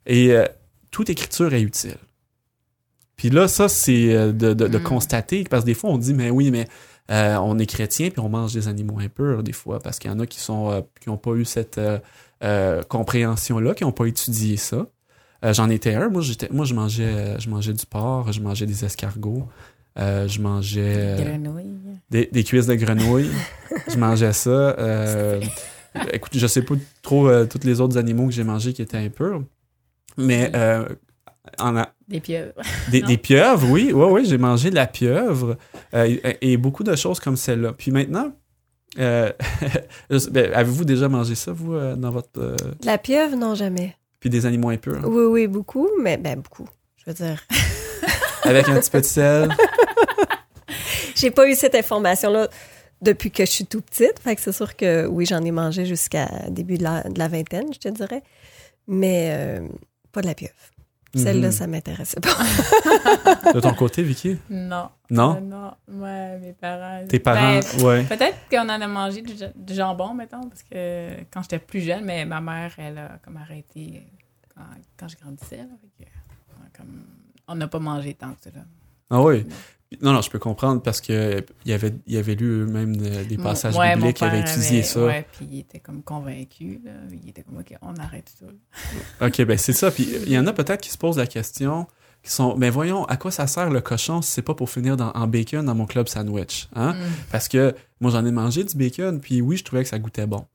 [0.07, 0.45] Et euh,
[0.91, 1.97] toute écriture est utile.
[3.17, 4.83] Puis là, ça, c'est euh, de, de- de Mm.
[4.83, 6.67] constater, parce que des fois, on dit, mais oui, mais
[7.11, 10.15] euh, on est chrétien, puis on mange des animaux impurs, des fois, parce qu'il y
[10.15, 11.81] en a qui sont qui n'ont pas eu cette
[12.89, 14.87] compréhension-là, qui n'ont pas étudié ça.
[15.43, 16.09] J'en étais un.
[16.11, 19.49] Moi, j'étais, moi je, mangeais, je mangeais du porc, je mangeais des escargots,
[20.01, 20.95] euh, je mangeais...
[20.97, 21.37] euh,
[22.11, 23.31] des, des cuisses de grenouille.
[23.89, 24.51] je mangeais ça.
[24.51, 25.41] Euh,
[26.13, 28.97] écoute, je sais pas trop euh, tous les autres animaux que j'ai mangés qui étaient
[28.99, 29.43] impurs.
[30.17, 30.89] Mais euh,
[31.59, 32.53] en a- Des pieuvres.
[32.91, 33.93] Des, pieuvres, oui.
[33.93, 35.57] Oui, oui, j'ai mangé de la pieuvre
[35.95, 37.73] euh, et, et beaucoup de choses comme celle-là.
[37.73, 38.33] Puis maintenant,
[38.99, 39.31] euh,
[40.31, 42.29] ben, avez-vous déjà mangé ça, vous, euh, dans votre...
[42.39, 43.97] euh, La pieuvre, non, jamais.
[44.19, 45.01] puis des animaux impurs?
[45.07, 46.69] Oui, oui, beaucoup, mais ben beaucoup.
[46.97, 47.41] Je veux dire,
[48.45, 49.49] Avec un petit peu de sel?
[51.17, 52.49] j'ai pas eu cette information-là
[53.03, 54.19] depuis que je suis tout petite.
[54.21, 57.29] Fait que c'est sûr que oui, j'en ai mangé jusqu'à début de la, de la
[57.29, 58.23] vingtaine, je te dirais.
[58.87, 59.69] Mais euh,
[60.13, 60.55] pas de la pieuvre.
[61.15, 61.53] Celle-là, Mhm.
[61.53, 62.31] ça m'intéressait pas.
[63.53, 64.39] De ton côté, Vicky?
[64.49, 64.91] Non.
[65.11, 65.37] Non?
[65.37, 65.73] Euh, non.
[65.89, 67.05] Ouais, mes parents.
[67.09, 67.59] Tes parents?
[67.79, 68.05] Ben, ouais.
[68.05, 72.05] Peut-être qu'on en a mangé du, du jambon, mettons, parce que quand j'étais plus jeune,
[72.05, 74.07] mais ma mère, elle a comme arrêté
[74.55, 74.63] quand,
[74.97, 75.57] quand je grandissais.
[75.57, 76.07] là,
[76.77, 77.05] comme,
[77.51, 78.51] on n'a pas mangé tant que ça.
[78.55, 78.63] Là.
[79.11, 79.45] Ah oui?
[80.01, 82.97] Non, non, je peux comprendre parce que il y avait, il y avait lu eux-mêmes
[82.97, 85.05] de- des Mon- passages ouais, bibliques avaient père étudié avait- ça.
[85.05, 86.81] Ouais, puis il était comme convaincu.
[86.85, 86.93] Là.
[87.11, 88.47] Il était comme, OK, on arrête ça.
[89.27, 89.91] OK, ben c'est ça.
[89.91, 91.89] Puis il y en a peut-être qui se posent la question,
[92.23, 94.97] qui sont, mais voyons, à quoi ça sert le cochon si c'est pas pour finir
[94.97, 96.69] dans, en bacon dans mon club sandwich?
[96.77, 96.93] Hein?
[96.93, 96.97] Mm.
[97.33, 100.27] Parce que moi, j'en ai mangé du bacon, puis oui, je trouvais que ça goûtait
[100.27, 100.47] bon.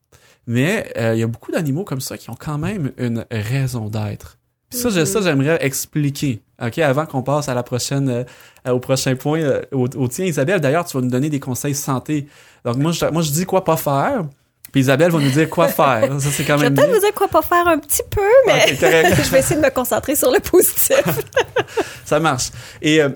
[0.48, 3.90] Mais euh, il y a beaucoup d'animaux comme ça qui ont quand même une raison
[3.90, 4.38] d'être.
[4.76, 9.16] Ça, je- ça, j'aimerais expliquer, OK, avant qu'on passe à la prochaine, euh, au prochain
[9.16, 10.26] point, euh, au, au tien.
[10.26, 12.28] Isabelle, d'ailleurs, tu vas nous donner des conseils santé.
[12.64, 14.24] Donc moi, je, moi, je dis quoi pas faire,
[14.72, 16.20] puis Isabelle va nous dire quoi faire.
[16.20, 18.22] Ça, c'est quand Je vais même peut-être vous dire quoi pas faire un petit peu,
[18.48, 19.16] mais Ok, correct.
[19.24, 21.02] je vais essayer de me concentrer sur le positif.
[22.06, 22.50] Ça marche.
[22.82, 23.10] Et euh,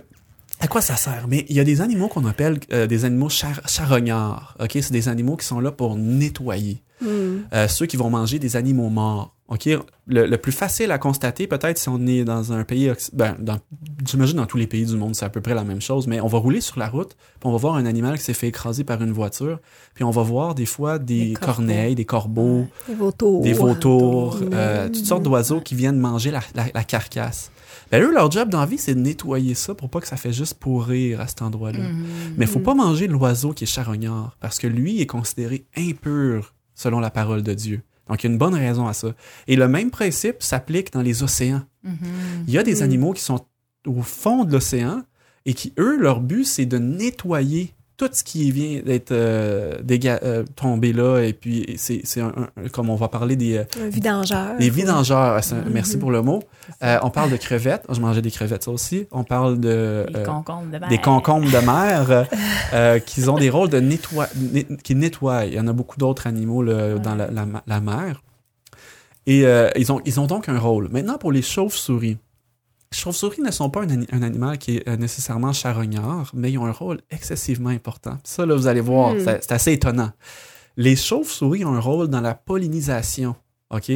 [0.59, 1.25] à quoi ça sert?
[1.27, 4.55] Mais il y a des animaux qu'on appelle euh, des animaux char- charognards.
[4.59, 4.71] OK?
[4.73, 6.81] C'est des animaux qui sont là pour nettoyer.
[7.01, 7.39] Hmm.
[7.53, 9.35] Euh, ceux qui vont manger des animaux morts.
[9.47, 9.67] OK?
[10.07, 12.91] Le, le plus facile à constater, peut-être, si on est dans un pays...
[13.13, 13.35] Ben,
[14.05, 16.21] j'imagine dans tous les pays du monde, c'est à peu près la même chose, mais
[16.21, 18.47] on va rouler sur la route, puis on va voir un animal qui s'est fait
[18.49, 19.59] écraser par une voiture,
[19.95, 23.41] puis on va voir des fois des, corneilles, des corbeaux, Des vautours.
[23.41, 24.49] des vautours, Mm.
[24.53, 27.51] euh, toutes sortes d'oiseaux qui viennent manger la, la- la carcasse.
[27.91, 30.15] Ben eux, leur job dans la vie, c'est de nettoyer ça pour pas que ça
[30.15, 31.79] fait juste pourrir à cet endroit-là.
[31.89, 32.05] Mhm.
[32.37, 37.01] Mais faut pas manger l'oiseau qui est charognard, parce que lui est considéré impur selon
[37.01, 37.81] la parole de Dieu.
[38.07, 39.09] Donc, il y a une bonne raison à ça.
[39.47, 41.63] Et le même principe s'applique dans les océans.
[41.83, 41.97] Mhm.
[42.47, 42.83] Il y a des Mm.
[42.83, 43.45] animaux qui sont
[43.85, 45.03] au fond de l'océan
[45.45, 50.21] et qui, eux, leur but, c'est de nettoyer tout ce qui vient d'être euh, déga-
[50.23, 51.19] euh, tombé là.
[51.19, 54.57] Et puis, c'est c'est un, un- comme on va parler des, euh, Un vidangeur.
[54.57, 55.37] des vidangeurs.
[55.37, 55.73] Ah, un- Mhm.
[55.73, 56.41] Merci pour le mot.
[56.81, 57.83] Euh, on parle de crevettes.
[57.91, 59.05] Je mangeais des crevettes, ça aussi.
[59.11, 60.05] On parle de...
[60.07, 60.89] Des euh, concombres de mer.
[60.89, 62.25] des concombres de mer
[62.73, 65.45] euh, qui ont des rôles de nettoie, net- qui nettoient.
[65.45, 66.99] Il y en a beaucoup d'autres animaux là, Ouais.
[66.99, 68.21] dans la, la la mer.
[69.27, 70.87] Et euh, ils, ont, ils ont donc un rôle.
[70.89, 72.17] Maintenant, pour les chauves-souris.
[72.91, 76.51] Les chauves-souris ne sont pas un, ani- un animal qui est euh, nécessairement charognard, mais
[76.51, 78.17] ils ont un rôle excessivement important.
[78.23, 79.19] Ça, là, vous allez voir, Hmm.
[79.25, 80.11] c'est assez étonnant.
[80.75, 83.35] Les chauves-souris ont un rôle dans la pollinisation,
[83.69, 83.91] OK,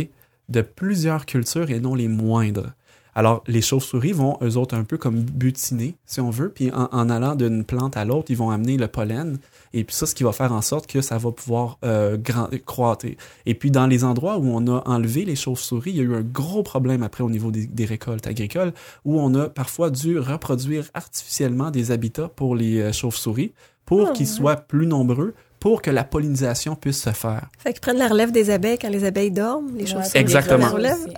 [0.49, 2.73] de plusieurs cultures et non les moindres.
[3.15, 6.89] Alors, les chauves-souris vont, eux autres, un peu comme butiner, si on veut, puis en,
[6.91, 9.37] en allant d'une plante à l'autre, ils vont amener le pollen,
[9.73, 12.49] et puis ça, ce qui va faire en sorte que ça va pouvoir euh, grand-
[12.65, 13.05] croître.
[13.45, 16.15] Et puis, dans les endroits où on a enlevé les chauves-souris, il y a eu
[16.15, 18.73] un gros problème après au niveau des, des récoltes agricoles,
[19.05, 23.51] où on a parfois dû reproduire artificiellement des habitats pour les euh, chauves-souris,
[23.85, 27.47] pour Ah, qu'ils soient plus nombreux, pour que la pollinisation puisse se faire.
[27.57, 30.19] Fait qu'ils prennent la relève des abeilles quand les abeilles dorment, les Ouais, choses puis
[30.19, 30.67] Exactement.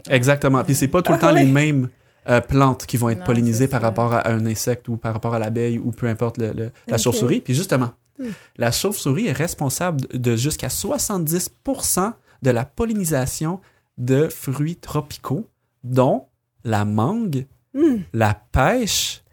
[0.07, 0.63] Exactement.
[0.63, 1.51] Puis c'est pas tout le Ah, temps les ouais.
[1.51, 1.89] mêmes
[2.29, 5.33] euh, plantes qui vont être Non, pollinisées par rapport à un insecte ou par rapport
[5.33, 7.41] à l'abeille ou peu importe le- le- la chauve-souris.
[7.41, 8.25] Puis justement, Hmm.
[8.57, 13.61] la chauve-souris est responsable de jusqu'à 70% de la pollinisation
[13.97, 15.47] de fruits tropicaux,
[15.83, 16.25] dont
[16.63, 17.97] la mangue, Hmm.
[18.13, 19.23] la pêche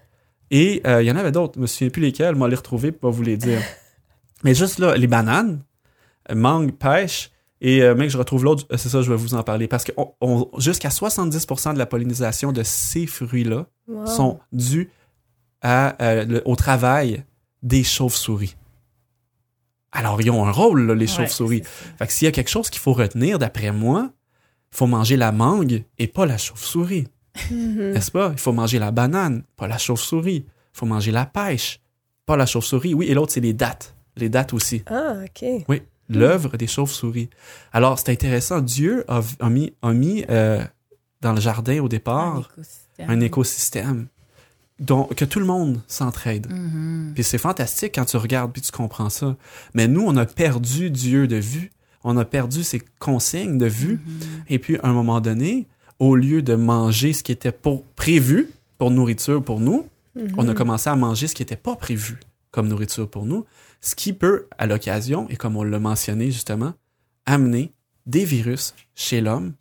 [0.51, 1.53] et euh, il y en avait d'autres.
[1.57, 2.35] Je me souviens plus lesquels.
[2.35, 3.61] Moi, les retrouver pour vous les dire.
[4.45, 5.63] Mais juste là, les bananes,
[6.35, 7.31] mangue, pêche.
[7.61, 9.69] Et euh, mec, je retrouve l'autre, euh, c'est ça, je vais vous en parler.
[9.69, 14.07] Parce que on- on- jusqu'à 70% de la pollinisation de ces fruits-là Wow.
[14.07, 14.91] sont dus
[15.61, 17.25] à, euh, le- au travail
[17.63, 18.57] des chauves-souris.
[19.93, 21.63] Alors, ils ont un rôle, là, les Ouais, chauves-souris.
[21.99, 24.11] Fait que s'il y a quelque chose qu'il faut retenir, d'après moi,
[24.73, 27.07] il faut manger la mangue et pas la chauve-souris.
[27.51, 27.93] Mhm.
[27.93, 28.31] N'est-ce pas?
[28.33, 30.45] Il faut manger la banane, pas la chauve-souris.
[30.47, 31.81] Il faut manger la pêche,
[32.27, 32.95] pas la chauve-souris.
[32.95, 33.95] Oui, et l'autre, c'est les dattes.
[34.17, 34.83] Les dattes aussi.
[34.87, 35.45] Ah, OK.
[35.69, 37.31] Oui, l'œuvre des chauves-souris.
[37.73, 38.61] Alors, c'est intéressant.
[38.61, 40.63] Dieu a, a mis, a mis euh,
[41.21, 43.11] dans le jardin au Un départ écosystème.
[43.11, 44.07] un écosystème
[44.79, 46.51] dont, que tout le monde s'entraide.
[46.51, 47.13] Mhm.
[47.15, 49.37] Puis c'est fantastique quand tu regardes puis tu comprends ça.
[49.75, 51.71] Mais nous, on a perdu Dieu de vue.
[52.05, 54.01] On a perdu ses consignes de vue.
[54.05, 54.21] Mhm.
[54.49, 55.69] Et puis, à un moment donné,
[56.01, 60.35] au lieu de manger ce qui était pour, prévu pour nourriture pour nous, Mhm.
[60.37, 62.19] on a commencé à manger ce qui n'était pas prévu
[62.51, 63.47] comme nourriture pour nous,
[63.83, 66.73] ce qui peut, à l'occasion, et comme on l'a mentionné justement,
[67.27, 67.73] amener
[68.07, 69.53] des virus chez l'homme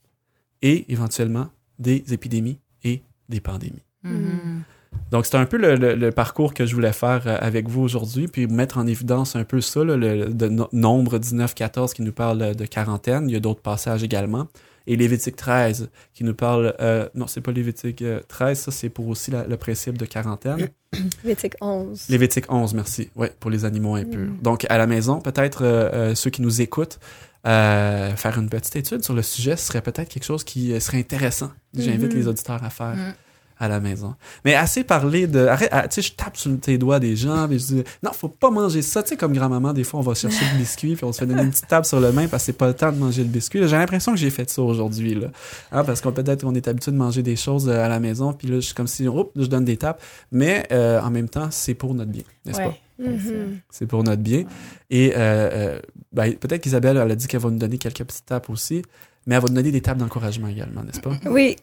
[0.61, 3.83] et éventuellement des épidémies et des pandémies.
[4.03, 4.61] Mhm.
[5.09, 7.81] Donc, c'est un peu le, le- le parcours que je voulais faire euh, avec vous
[7.81, 12.11] aujourd'hui, puis mettre en évidence un peu ça, là, le, no- nombre 19-14 qui nous
[12.11, 13.29] parle de quarantaine.
[13.29, 14.47] Il y a d'autres passages également.
[14.87, 16.75] Et Lévitique 13 qui nous parle...
[16.79, 20.05] euh, non, c'est pas Lévitique euh, 13, ça c'est pour aussi la- le principe de
[20.05, 20.69] quarantaine.
[21.23, 22.07] Lévitique 11.
[22.09, 23.09] Lévitique 11, merci.
[23.15, 24.19] Ouais, pour les animaux impurs.
[24.19, 24.37] Mm.
[24.41, 26.99] Donc, à la maison, peut-être euh, euh, ceux qui nous écoutent,
[27.47, 30.79] euh, faire une petite étude sur le sujet, ce serait peut-être quelque chose qui euh,
[30.79, 31.51] serait intéressant.
[31.75, 32.19] J'invite Mhm.
[32.19, 33.13] les auditeurs à faire Mm.
[33.61, 34.15] À la maison.
[34.43, 35.45] Mais assez parlé de...
[35.45, 38.11] Arrête, ah, tu sais, je tape sur tes doigts des gens, puis je dis, non,
[38.11, 39.03] faut pas manger ça.
[39.03, 41.27] Tu sais, comme grand-maman, des fois, on va chercher le biscuit, puis on se fait
[41.27, 43.21] donner une petite tape sur le main parce que c'est pas le temps de manger
[43.21, 43.59] le biscuit.
[43.67, 45.27] J'ai l'impression que j'ai fait ça aujourd'hui, là.
[45.71, 48.33] Hein, parce qu'on peut-être on est habitué de manger des choses euh, à la maison,
[48.33, 50.01] puis là, je suis comme si, oups, je donne des tapes.
[50.31, 52.65] Mais euh, en même temps, c'est pour notre bien, n'est-ce Ouais.
[52.65, 52.77] pas?
[53.03, 53.59] Mhm.
[53.69, 54.43] C'est pour notre bien.
[54.89, 55.79] Et euh, euh,
[56.13, 58.83] ben, peut-être qu'Isabelle, elle a dit qu'elle va nous donner quelques petites tapes aussi,
[59.25, 61.11] mais elle va nous donner des tapes d'encouragement également, n'est-ce pas?
[61.25, 61.55] Oui.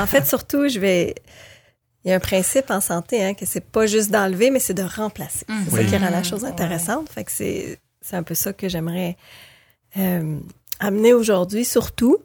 [0.00, 1.14] En fait, surtout, je vais.
[2.04, 4.74] Il y a un principe en santé, hein, que c'est pas juste d'enlever, mais c'est
[4.74, 5.44] de remplacer.
[5.48, 5.56] Mhm.
[5.68, 5.84] C'est Oui.
[5.90, 6.48] ça qui rend la chose Ouais.
[6.50, 7.08] intéressante.
[7.10, 9.16] Fait que c'est, c'est un peu ça que j'aimerais
[9.96, 10.38] euh,
[10.80, 12.18] amener aujourd'hui, surtout.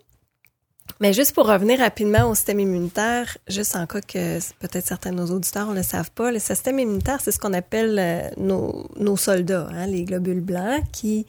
[1.00, 5.16] Mais juste pour revenir rapidement au système immunitaire, juste en cas que peut-être certains de
[5.18, 8.88] nos auditeurs ne le savent pas, le système immunitaire, c'est ce qu'on appelle euh, nos,
[9.00, 11.26] nos soldats, hein, les globules blancs qui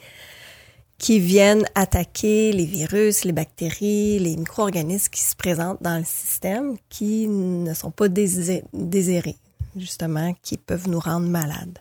[0.98, 6.76] qui viennent attaquer les virus, les bactéries, les micro-organismes qui se présentent dans le système,
[6.88, 9.37] qui ne sont pas désir- désirés,
[9.76, 11.78] justement, qui peuvent nous rendre malades.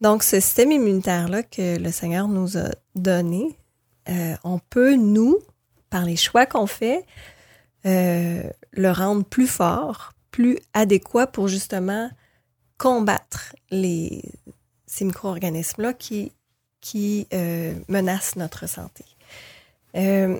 [0.00, 3.58] Donc, ce système immunitaire-là que le Seigneur nous a donné,
[4.08, 5.38] euh, on peut, nous,
[5.90, 7.04] par les choix qu'on fait,
[7.84, 12.08] euh, le rendre plus fort, plus adéquat pour justement
[12.78, 14.22] combattre les,
[14.86, 16.32] ces micro-organismes-là qui,
[16.80, 19.04] qui euh, menacent notre santé.
[19.96, 20.38] Euh,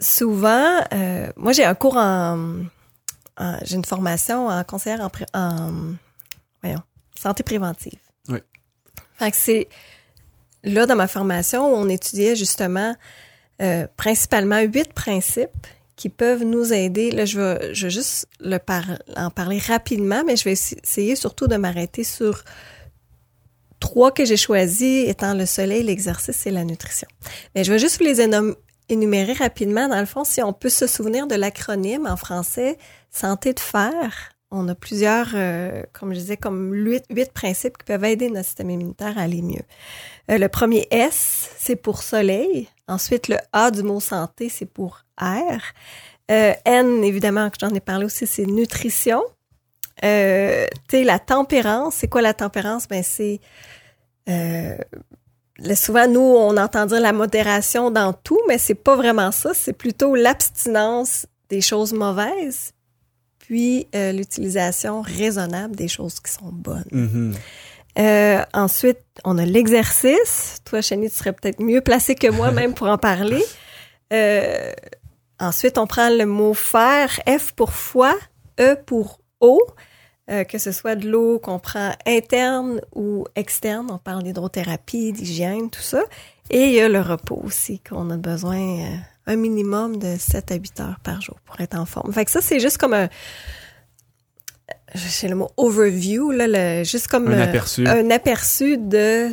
[0.00, 2.64] souvent, euh, moi j'ai un cours en,
[3.38, 5.72] en- j'ai une formation en conseillère en, en
[6.62, 6.82] voyons,
[7.18, 7.98] santé préventive.
[8.28, 8.38] Oui.
[9.18, 9.68] Fait que c'est
[10.64, 12.94] là dans ma formation où on étudiait justement
[13.62, 17.10] euh, principalement huit principes qui peuvent nous aider.
[17.10, 20.76] Là, je vais, je vais juste le par- en parler rapidement, mais je vais essa-
[20.82, 22.44] essayer surtout de m'arrêter sur
[23.86, 27.06] trois que j'ai choisis, étant le soleil, l'exercice et la nutrition.
[27.54, 28.20] Mais je vais juste vous les
[28.88, 29.86] énumérer rapidement.
[29.88, 32.78] Dans le fond, si on peut se souvenir de l'acronyme en français,
[33.10, 37.84] santé de fer, on a plusieurs, euh, comme je disais, comme huit, huit principes qui
[37.84, 39.62] peuvent aider notre système immunitaire à aller mieux.
[40.32, 42.68] Euh, le premier S, c'est pour soleil.
[42.88, 45.62] Ensuite, le A du mot santé, c'est pour air.
[46.32, 49.22] Euh, N, évidemment, que j'en ai parlé aussi, c'est nutrition.
[50.04, 52.86] Euh, tu sais, la tempérance, c'est quoi la tempérance?
[52.88, 53.40] Ben, c'est
[54.28, 54.76] euh,
[55.74, 59.52] souvent, nous, on entend dire la modération dans tout, mais c'est pas vraiment ça.
[59.54, 62.72] C'est plutôt l'abstinence des choses mauvaises,
[63.38, 66.84] puis euh, l'utilisation raisonnable des choses qui sont bonnes.
[66.90, 67.34] Mhm.
[67.98, 70.58] Euh, ensuite, on a l'exercice.
[70.64, 73.42] Toi, Chani, tu serais peut-être mieux placé que moi même pour en parler.
[74.12, 74.72] Euh,
[75.40, 78.14] ensuite, on prend le mot faire, F pour foi,
[78.60, 79.60] E pour eau,
[80.30, 83.88] euh, que ce soit de l'eau qu'on prend interne ou externe.
[83.90, 86.02] On parle d'hydrothérapie, d'hygiène, tout ça.
[86.50, 88.96] Et il y a le repos aussi, qu'on a besoin euh,
[89.26, 92.12] un minimum de 7 à 8 heures par jour pour être en forme.
[92.12, 93.08] Fait que ça, c'est juste comme un...
[94.94, 97.86] J'ai le mot overview, là, le, juste comme Un le- aperçu.
[97.86, 99.28] un aperçu de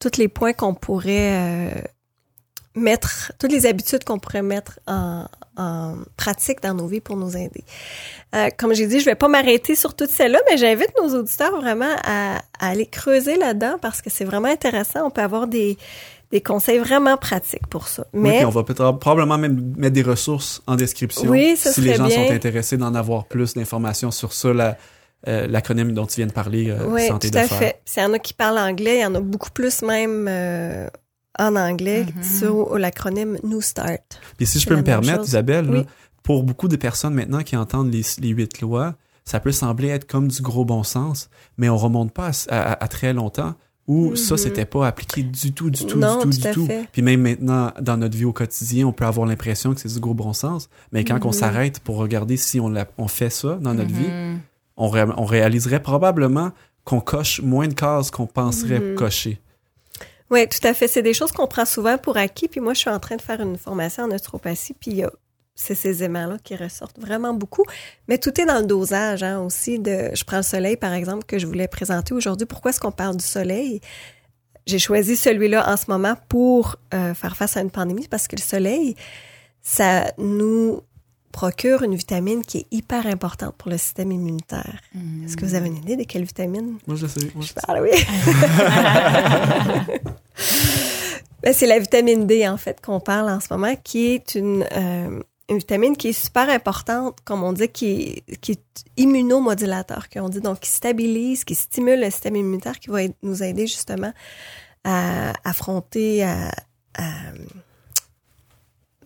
[0.00, 1.70] tous les points qu'on pourrait euh,
[2.78, 7.36] mettre, toutes les habitudes qu'on pourrait mettre en, en pratique dans nos vies pour nous
[7.36, 7.64] aider.
[8.34, 11.54] Euh, comme j'ai dit, je vais pas m'arrêter sur toutes celles-là, mais j'invite nos auditeurs
[11.60, 15.06] vraiment à, à aller creuser là-dedans parce que c'est vraiment intéressant.
[15.06, 15.76] On peut avoir des,
[16.30, 18.04] des conseils vraiment pratiques pour ça.
[18.12, 21.72] Oui, Mais puis on va peut-être probablement même mettre des ressources en description Oui, ça
[21.72, 22.26] si les gens bien.
[22.26, 24.76] sont intéressés d'en avoir plus d'informations sur ça, la-
[25.26, 27.80] euh, l'acronyme dont tu viens de parler, euh, Oui, santé tout à fait.
[27.84, 30.86] S'il y en a qui parlent anglais, il y en a beaucoup plus même euh,
[31.38, 32.22] en anglais Mhm.
[32.22, 34.20] sur l'acronyme New Start.
[34.36, 35.28] Puis si je peux me permettre, chose.
[35.28, 35.84] Isabelle, là,
[36.22, 40.06] pour beaucoup de personnes maintenant qui entendent les, les huit lois, ça peut sembler être
[40.06, 43.54] comme du gros bon sens, mais on remonte pas à, à- à très longtemps
[43.86, 44.38] où ça, Mhm.
[44.38, 46.66] c'était pas appliqué du tout, du tout, Non, du tout, tout du à tout.
[46.66, 46.88] fait.
[46.92, 50.00] Puis même maintenant, dans notre vie au quotidien, on peut avoir l'impression que c'est du
[50.00, 51.32] gros bon sens, mais quand on Mhm.
[51.32, 54.40] s'arrête pour regarder si on, l'a- on fait ça dans notre vie, Mhm.
[54.76, 56.50] on, ré- on réaliserait probablement
[56.84, 59.40] qu'on coche moins de cases qu'on penserait cocher.
[60.30, 60.88] Oui, tout à fait.
[60.88, 62.48] C'est des choses qu'on prend souvent pour acquis.
[62.48, 64.74] Puis moi, je suis en train de faire une formation en naturopathie.
[64.74, 65.08] Puis il
[65.58, 67.64] c'est ces aimants-là qui ressortent vraiment beaucoup.
[68.06, 69.80] Mais tout est dans le dosage hein, aussi.
[69.80, 72.46] De, je prends le soleil, par exemple, que je voulais présenter aujourd'hui.
[72.46, 73.80] Pourquoi est-ce qu'on parle du soleil?
[74.66, 78.36] J'ai choisi celui-là en ce moment pour euh, faire face à une pandémie parce que
[78.36, 78.94] le soleil,
[79.60, 80.80] ça nous
[81.42, 84.80] procure une vitamine qui est hyper importante pour le système immunitaire.
[85.24, 86.78] Est-ce que vous avez une idée de quelle vitamine?
[86.88, 87.30] Moi, je le sais.
[87.32, 87.90] Moi, Je parle, oui.
[91.40, 94.66] Ben, c'est la vitamine D, en fait, qu'on parle en ce moment, qui est une,
[94.72, 100.08] euh, une vitamine qui est super importante, comme on dit, qui est, qui est immunomodulateur,
[100.08, 104.12] qu'on dit, donc qui stabilise, qui stimule le système immunitaire, qui va nous aider justement
[104.82, 106.50] à affronter, à,
[106.96, 107.04] à-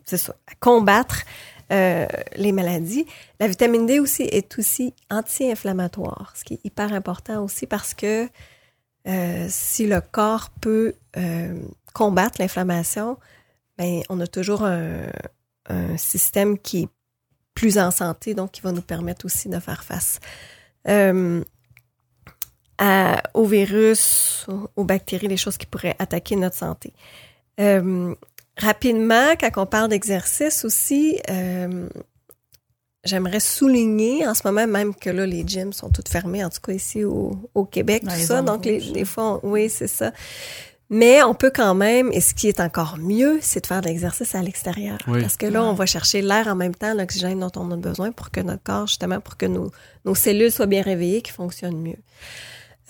[0.05, 1.21] c'est ça, à combattre
[1.71, 3.05] euh, les maladies.
[3.39, 8.27] La vitamine D aussi est aussi anti-inflammatoire, ce qui est hyper important aussi parce que
[9.07, 11.57] euh, si le corps peut euh,
[11.93, 13.17] combattre l'inflammation,
[13.77, 15.07] ben, on a toujours un,
[15.95, 16.89] système qui est
[17.53, 20.19] plus en santé, donc qui va nous permettre aussi de faire face
[23.33, 24.45] aux virus,
[24.75, 26.93] aux, bactéries, les choses qui pourraient attaquer notre santé.
[28.57, 31.87] Rapidement, quand on parle d'exercice aussi, euh,
[33.03, 36.61] j'aimerais souligner en ce moment même que là, les gyms sont toutes fermées, en tout
[36.61, 38.41] cas ici au, au Québec, Dans tout ça.
[38.41, 40.11] Donc, les, fois, on- oui, c'est ça.
[40.89, 43.87] Mais on peut quand même, et ce qui est encore mieux, c'est de faire de
[43.87, 44.99] l'exercice à l'extérieur.
[45.07, 45.21] Oui.
[45.21, 48.11] Parce que là, on va chercher l'air en même temps, l'oxygène dont on a besoin
[48.11, 49.71] pour que notre corps, justement, pour que nos,
[50.05, 51.97] nos cellules soient bien réveillées, qu'ils fonctionnent mieux.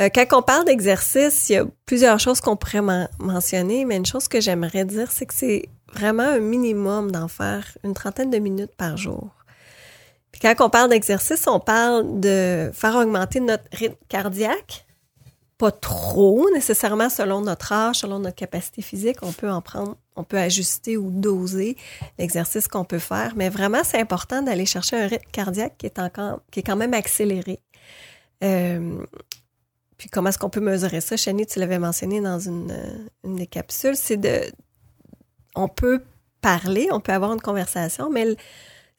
[0.01, 3.97] Euh, quand on parle d'exercice, il y a plusieurs choses qu'on pourrait men- mentionner, mais
[3.97, 8.31] une chose que j'aimerais dire, c'est que c'est vraiment un minimum d'en faire une trentaine
[8.31, 9.29] de minutes par jour.
[10.31, 14.87] Puis quand on parle d'exercice, on parle de faire augmenter notre rythme cardiaque,
[15.59, 19.17] pas trop nécessairement selon notre âge, selon notre capacité physique.
[19.21, 21.77] On peut en prendre, on peut ajuster ou doser
[22.17, 25.99] l'exercice qu'on peut faire, mais vraiment c'est important d'aller chercher un rythme cardiaque qui est
[25.99, 27.59] encore, qui est quand même accéléré.
[28.43, 29.05] Euh,
[30.03, 31.15] puis comment est-ce qu'on peut mesurer ça?
[31.15, 34.41] Chani, tu l'avais mentionné dans une, euh, une des capsules, c'est de,
[35.55, 36.01] on peut
[36.41, 38.35] parler, on peut avoir une conversation, mais le-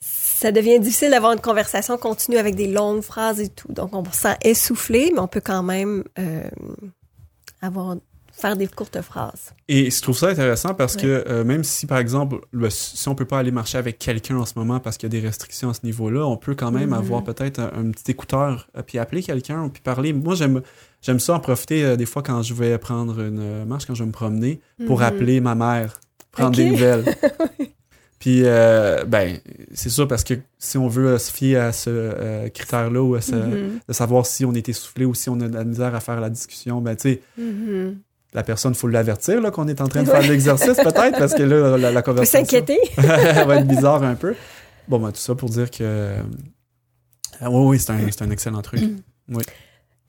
[0.00, 3.70] ça devient difficile d'avoir une conversation continue avec des longues phrases et tout.
[3.70, 6.42] Donc, on se sent essoufflé, mais on peut quand même euh,
[7.60, 7.96] avoir
[8.32, 9.52] faire des courtes phrases.
[9.68, 11.02] Et je trouve ça intéressant parce Ouais.
[11.02, 14.38] que euh, même si, par exemple, le- si on peut pas aller marcher avec quelqu'un
[14.38, 16.72] en ce moment parce qu'il y a des restrictions à ce niveau-là, on peut quand
[16.72, 16.94] même Mhm.
[16.94, 20.12] avoir peut-être un, un petit écouteur puis appeler quelqu'un puis parler.
[20.12, 20.62] Moi, j'aime
[21.04, 23.94] j'aime ça en profiter euh, des fois quand je vais prendre une euh, marche, quand
[23.94, 25.04] je vais me promener, pour Mhm.
[25.06, 26.00] appeler ma mère,
[26.32, 27.04] prendre des nouvelles.
[28.18, 29.36] Puis, euh, ben,
[29.74, 33.34] c'est sûr parce que si on veut se fier à ce critère-là ou à ce-
[33.34, 33.80] Mhm.
[33.86, 36.20] de savoir si on est essoufflé ou si on a de la misère à faire
[36.20, 37.98] la discussion, ben, tu sais, Mhm.
[38.32, 41.42] la personne, faut l'avertir qu'on est en train de faire de l'exercice peut-être parce que
[41.42, 42.78] là, la, la conversation s'inquiéter.
[42.96, 44.34] va être bizarre un peu.
[44.88, 46.14] Bon, ben, tout ça pour dire que...
[47.42, 48.80] oui, oui, c'est un, c'est un excellent truc.
[49.30, 49.42] Oui,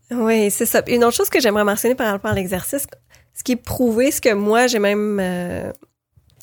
[0.10, 0.82] c'est ça.
[0.88, 2.88] Une autre chose que j'aimerais mentionner par rapport à l'exercice,
[3.34, 5.72] ce qui est prouvé, ce que moi j'ai même euh,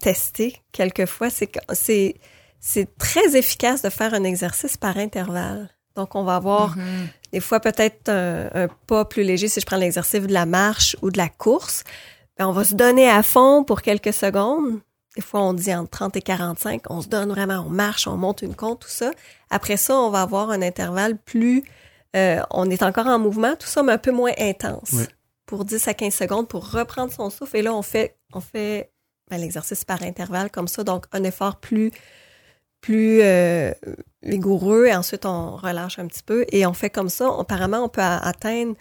[0.01, 2.17] testé quelques fois, c'est que c'est
[2.61, 5.69] c'est très efficace de faire un exercice par intervalle.
[5.97, 7.09] Donc on va avoir Mhm.
[7.33, 10.97] des fois peut-être un, un pas plus léger si je prends l'exercice de la marche
[11.03, 11.85] ou de la course.
[12.39, 14.81] Ben, on va se donner à fond pour quelques secondes.
[15.17, 16.85] Des fois, on dit entre 30 et 45.
[16.89, 19.11] On se donne vraiment, on marche, on monte une compte, tout ça.
[19.51, 21.63] Après ça, on va avoir un intervalle plus...
[22.17, 24.95] euh, on est encore en mouvement, tout ça, mais un peu moins intense.
[25.47, 27.57] Pour 10 à 15 secondes, pour reprendre son souffle.
[27.57, 28.91] Et là, on fait, on fait
[29.31, 30.85] ben, l'exercice par intervalle comme ça.
[30.85, 31.91] Donc, un effort plus
[32.83, 33.73] plus euh,
[34.23, 37.31] vigoureux et ensuite on relâche un petit peu et on fait comme ça.
[37.39, 38.75] Apparemment, on peut atteindre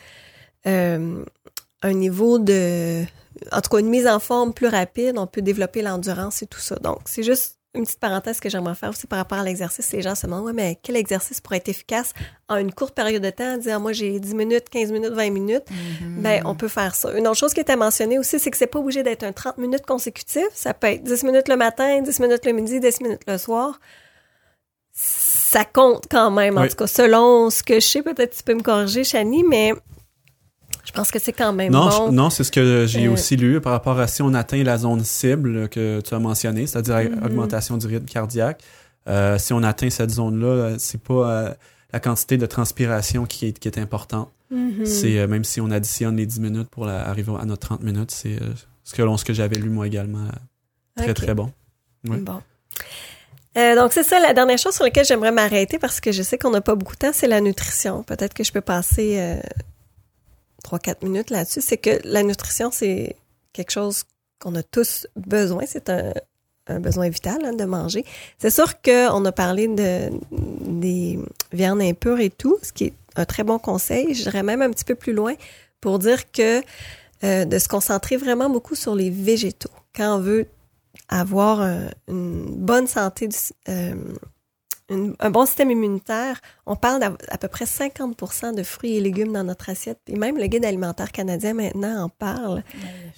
[0.65, 1.23] euh,
[1.83, 3.03] un niveau de,
[3.51, 5.17] en tout cas, une mise en forme plus rapide.
[5.17, 6.75] On peut développer l'endurance et tout ça.
[6.77, 9.91] Donc, c'est juste une petite parenthèse que j'aimerais faire aussi par rapport à l'exercice.
[9.93, 12.13] Les gens se demandent, ouais, mais quel exercice pourrait être efficace
[12.49, 13.57] en une courte période de temps?
[13.57, 15.63] Dire, moi, j'ai 10 minutes, 15 minutes, 20 minutes.
[15.69, 16.21] Mhm.
[16.21, 17.17] Ben, on peut faire ça.
[17.17, 19.57] Une autre chose qui était mentionnée aussi, c'est que c'est pas obligé d'être un 30
[19.57, 20.47] minutes consécutif.
[20.53, 23.79] Ça peut être 10 minutes le matin, 10 minutes le midi, 10 minutes le soir.
[24.93, 26.69] Ça compte quand même, en Oui.
[26.69, 28.01] tout cas, selon ce que je sais.
[28.03, 29.71] Peut-être tu peux me corriger, Chani, mais
[30.85, 32.07] je pense que c'est quand même Non, bon.
[32.07, 34.63] je- non c'est ce que j'ai Euh, aussi lu par rapport à si on atteint
[34.63, 37.23] la zone cible que tu as mentionné, c'est-à-dire Mhm.
[37.25, 38.61] augmentation du rythme cardiaque.
[39.07, 41.53] Euh, si on atteint cette zone-là, euh, c'est pas euh,
[41.93, 44.29] la quantité de transpiration qui est, qui est importante.
[44.51, 44.85] Mhm.
[44.85, 48.11] C'est même si on additionne les 10 minutes pour la- arriver à notre 30 minutes,
[48.11, 48.37] c'est
[48.83, 50.25] ce que, ce que j'avais lu moi également.
[50.97, 51.51] Très, très bon.
[52.07, 52.17] Ouais.
[52.17, 52.41] Bon.
[53.57, 56.37] Euh, donc, c'est ça, la dernière chose sur laquelle j'aimerais m'arrêter parce que je sais
[56.37, 58.03] qu'on n'a pas beaucoup de temps, c'est la nutrition.
[58.03, 59.35] Peut-être que je peux passer euh,
[60.63, 61.61] 3-4 minutes là-dessus.
[61.61, 63.15] C'est que la nutrition, c'est
[63.53, 64.03] quelque chose
[64.39, 65.63] qu'on a tous besoin.
[65.67, 66.13] C'est un,
[66.67, 68.05] un besoin vital hein, de manger.
[68.37, 71.19] C'est sûr qu'on a parlé de, des
[71.51, 74.13] viandes impures et tout, ce qui est un très bon conseil.
[74.13, 75.33] Je dirais même un petit peu plus loin
[75.81, 76.61] pour dire que
[77.23, 79.69] euh, de se concentrer vraiment beaucoup sur les végétaux.
[79.95, 80.47] Quand on veut
[81.09, 83.35] avoir un- une bonne santé, du-
[83.69, 83.93] euh,
[85.19, 89.43] un bon système immunitaire, on parle d'à peu près 50 de fruits et légumes dans
[89.43, 89.99] notre assiette.
[90.07, 92.63] Et même le guide alimentaire canadien maintenant en parle.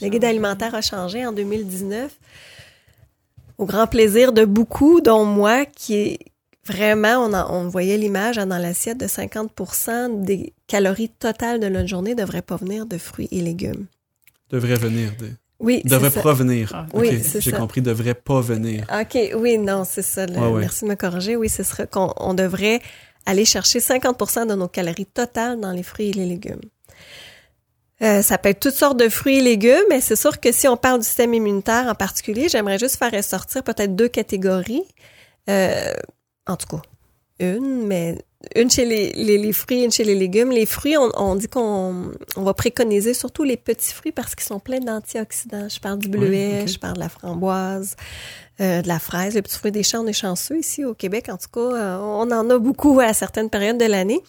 [0.02, 2.18] le guide alimentaire a changé en 2019
[3.58, 6.20] au grand plaisir de beaucoup, dont moi, qui est
[6.66, 12.16] vraiment, on, on voyait l'image dans l'assiette de 50 des calories totales de notre journée
[12.16, 13.86] ne devraient pas venir de fruits et légumes.
[14.50, 15.30] Devrait venir de...
[15.64, 16.72] Oui, devrait provenir.
[16.76, 18.86] Ah, oui, J'ai compris, devrait pas venir.
[18.94, 20.26] OK, oui, non, c'est ça.
[20.28, 21.36] Merci de me corriger.
[21.36, 22.82] Oui, ce serait qu'on on devrait
[23.26, 26.60] aller chercher 50% de nos calories totales dans les fruits et les légumes.
[28.02, 30.68] Euh, ça peut être toutes sortes de fruits et légumes, mais c'est sûr que si
[30.68, 34.84] on parle du système immunitaire en particulier, j'aimerais juste faire ressortir peut-être deux catégories.
[35.50, 35.94] Euh,
[36.46, 36.82] en tout cas,
[37.40, 38.18] une, mais
[38.56, 40.52] une chez les, les, fruits, une chez les légumes.
[40.52, 44.46] Les fruits, on, on dit qu'on on va préconiser surtout les petits fruits parce qu'ils
[44.46, 45.70] sont pleins d'antioxydants.
[45.70, 47.96] Je parle du bleuet, je parle de la framboise,
[48.60, 50.04] euh, de la fraise, les petits fruits des champs.
[50.04, 51.30] On est chanceux ici au Québec.
[51.30, 54.22] En tout cas, euh, on en a beaucoup à certaines périodes de l'année.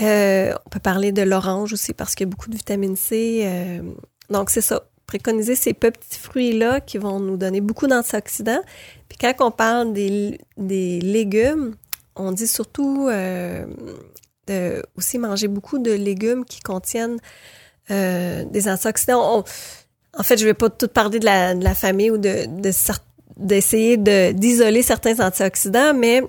[0.00, 3.42] Euh, on peut parler de l'orange aussi parce qu'il y a beaucoup de vitamine C.
[3.44, 3.80] Euh,
[4.28, 4.84] donc, c'est ça.
[5.06, 8.62] Préconiser ces petits fruits-là qui vont nous donner beaucoup d'antioxydants.
[9.08, 11.74] Puis quand on parle des, des légumes,
[12.20, 17.18] on dit surtout euh, aussi manger beaucoup de légumes qui contiennent
[17.90, 19.44] euh, des antioxydants.
[20.16, 22.46] en fait, je vais pas tout parler de la, famille ou de,
[23.36, 26.22] d'essayer de, d'isoler certains antioxydants, mais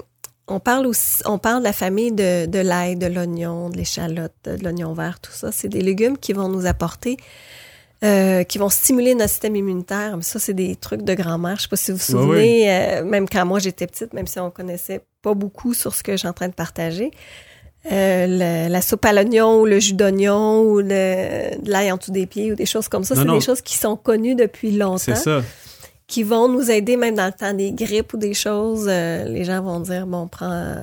[0.48, 5.20] on parle aussi, de la famille de l'ail, de l'oignon, de l'échalote, de l'oignon vert,
[5.20, 5.52] tout ça.
[5.52, 7.18] C'est des légumes qui vont nous apporter,
[8.04, 10.18] euh, qui vont stimuler notre système immunitaire.
[10.18, 11.58] Mais ça, c'est des trucs de grand-mère.
[11.58, 14.40] Je sais pas si vous vous souvenez, euh, même quand moi j'étais petite, même si
[14.40, 17.12] on connaissait pas beaucoup sur ce que j'ai en train de partager.
[17.92, 22.12] Euh, la soupe à l'oignon ou le jus d'oignon ou le, de l'ail en dessous
[22.12, 24.98] des pieds ou des choses comme ça, c'est des choses qui sont connues depuis longtemps.
[24.98, 25.42] C'est ça
[26.12, 28.86] qui vont nous aider même dans le temps des grippes ou des choses.
[28.90, 30.76] Euh, les gens vont dire, bon, prends,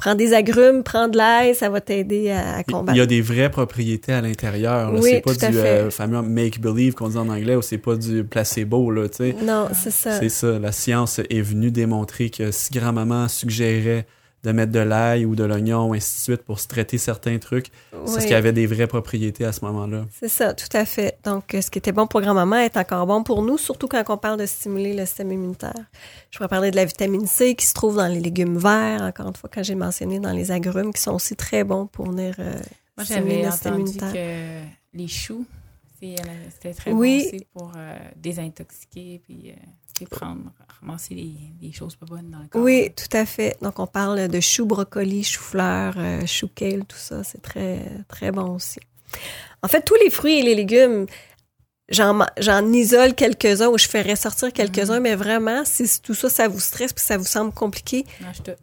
[0.00, 2.96] prends des agrumes, prends de l'ail, ça va t'aider à, combattre.
[2.96, 4.94] Il y a des vraies propriétés à l'intérieur.
[4.94, 8.24] Oui, c'est pas du euh, fameux make-believe qu'on dit en anglais ou c'est pas du
[8.24, 9.08] placebo, là.
[9.44, 10.18] Non, c'est ça.
[10.18, 10.58] C'est ça.
[10.58, 14.06] La science est venue démontrer que si grand-maman suggérait
[14.42, 17.66] de mettre de l'ail ou de l'oignon, ainsi de suite, pour se traiter certains trucs.
[18.06, 20.06] C'est ce qui avait des vraies propriétés à ce moment-là.
[20.12, 21.18] C'est ça, tout à fait.
[21.24, 24.16] Donc, ce qui était bon pour grand-maman est encore bon pour nous, surtout quand on
[24.16, 25.84] parle de stimuler le système immunitaire.
[26.30, 29.28] Je pourrais parler de la vitamine C qui se trouve dans les légumes verts, encore
[29.28, 32.34] une fois, quand j'ai mentionné dans les agrumes, qui sont aussi très bons pour venir
[32.38, 32.54] euh,
[32.96, 34.12] Moi, stimuler le système immunitaire.
[34.12, 35.44] Que les choux,
[36.00, 39.50] c'était très bon aussi pour euh, désintoxiquer, puis...
[39.50, 39.66] Euh,
[40.06, 42.62] prendre, ramasser les, choses pas bonnes dans le corps.
[42.62, 43.56] Oui, tout à fait.
[43.62, 47.22] Donc, on parle de choux, brocoli, chou-fleur, euh, chou kale, tout ça.
[47.24, 48.80] C'est très, très bon aussi.
[49.62, 51.06] En fait, tous les fruits et les légumes,
[51.90, 55.02] j'en isole quelques-uns ou je ferai sortir quelques-uns, mhm.
[55.02, 58.06] mais vraiment, si tout ça, ça vous stresse puis ça vous semble compliqué,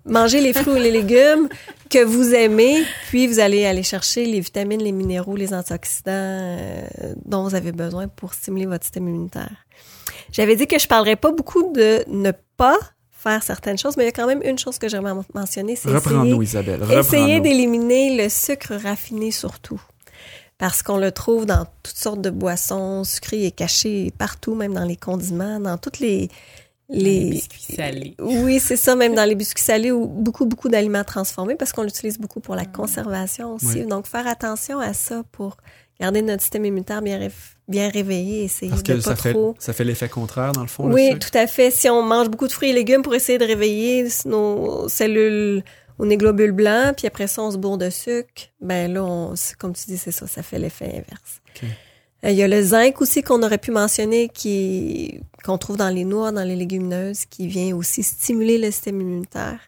[0.05, 1.49] mangez les fruits et les légumes
[1.89, 7.13] que vous aimez, puis vous allez aller chercher les vitamines, les minéraux, les antioxydants euh,
[7.25, 9.65] dont vous avez besoin pour stimuler votre système immunitaire.
[10.37, 12.77] J'avais dit que je parlerais pas beaucoup de ne pas
[13.09, 15.89] faire certaines choses, mais il y a quand même une chose que j'aimerais mentionner, c'est
[15.89, 16.81] essayer, Isabelle.
[16.91, 19.81] essayer d'éliminer le sucre raffiné surtout.
[20.59, 24.85] Parce qu'on le trouve dans toutes sortes de boissons sucrées et cachées partout, même dans
[24.85, 26.29] les condiments, dans toutes les,
[26.87, 28.15] les, biscuits salés.
[28.19, 31.83] Oui, c'est ça, même dans les biscuits salés ou beaucoup, beaucoup d'aliments transformés parce qu'on
[31.83, 32.73] l'utilise beaucoup pour la mm.
[32.73, 33.85] conservation aussi.
[33.87, 35.57] Donc, faire attention à ça pour
[35.99, 37.27] garder notre système immunitaire bien,
[37.67, 39.55] bien réveillé, essayer Parce que de pas ça, fait, trop...
[39.59, 40.91] ça fait l'effet contraire, dans le fond.
[40.91, 41.71] Oui, tout à fait.
[41.71, 45.63] Si on mange beaucoup de fruits et légumes pour essayer de réveiller nos cellules
[45.99, 49.33] ou nos globules blancs, puis après ça, on se bourre de sucre, ben là, on,
[49.57, 51.41] comme tu dis, c'est ça, ça fait l'effet inverse.
[52.23, 55.89] Euh, il y a le zinc aussi qu'on aurait pu mentionner, qui qu'on trouve dans
[55.89, 59.59] les noix, dans les légumineuses, qui vient aussi stimuler le système immunitaire.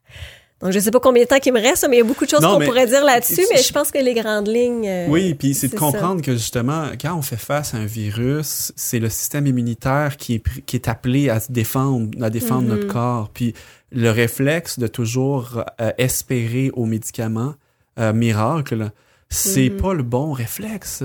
[0.62, 2.26] Donc, je sais pas combien de temps qu'il me reste, mais il y a beaucoup
[2.26, 4.88] de choses qu'on pourrait dire là-dessus, mais je pense que les grandes lignes.
[4.88, 8.74] Euh, oui, puis c'est de comprendre que justement, quand on fait face à un virus,
[8.76, 12.88] c'est le système immunitaire qui est, qui est appelé à se défendre, à défendre notre
[12.88, 12.92] mm-hmm.
[12.92, 13.30] corps.
[13.34, 13.54] Puis
[13.92, 17.56] le réflexe de toujours euh, espérer aux médicaments
[17.98, 18.92] euh, miracle,
[19.30, 19.78] c'est mm-hmm.
[19.78, 21.04] pas le bon réflexe.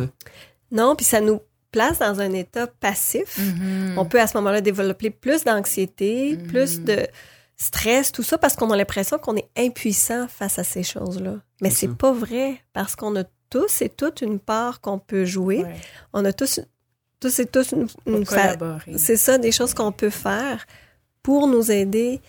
[0.72, 1.40] Non, puis ça nous
[1.70, 3.38] place dans un état passif.
[3.38, 3.98] Mm-hmm.
[3.98, 7.07] On peut à ce moment-là développer plus d'anxiété, plus de
[7.57, 11.36] stress, tout ça, parce qu'on a l'impression qu'on est impuissant face à ces choses-là.
[11.61, 15.64] Mais c'est pas vrai, parce qu'on a tous et toutes une part qu'on peut jouer.
[16.12, 16.61] On a tous,
[17.20, 18.24] tous et tous une,
[18.96, 20.66] C'est ça, des choses qu'on peut faire
[21.22, 22.20] pour nous aider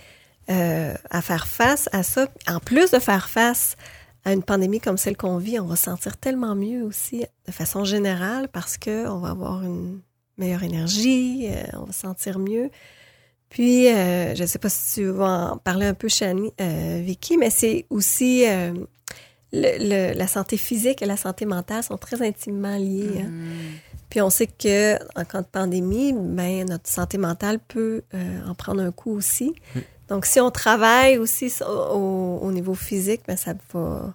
[0.49, 2.27] euh, à faire face à ça.
[2.47, 3.75] En plus de faire face
[4.23, 7.51] à une pandémie comme celle qu'on vit, on va se sentir tellement mieux aussi de
[7.51, 10.01] façon générale parce que on va avoir une
[10.37, 12.69] meilleure énergie, euh, on va se sentir mieux.
[13.55, 17.01] Puis, euh, je ne sais pas si tu vas en parler un peu, Chani, euh,
[17.01, 18.73] Vicky, mais c'est aussi euh,
[19.53, 19.77] le,
[20.11, 23.21] le- la santé physique et la santé mentale sont très intimement liées.
[23.21, 23.29] hein.
[23.29, 23.51] Mm.
[24.09, 28.55] Puis on sait que en cas de pandémie, ben notre santé mentale peut euh, en
[28.55, 29.55] prendre un coup aussi.
[30.09, 34.13] Donc si on travaille aussi au, au niveau physique, ben ça va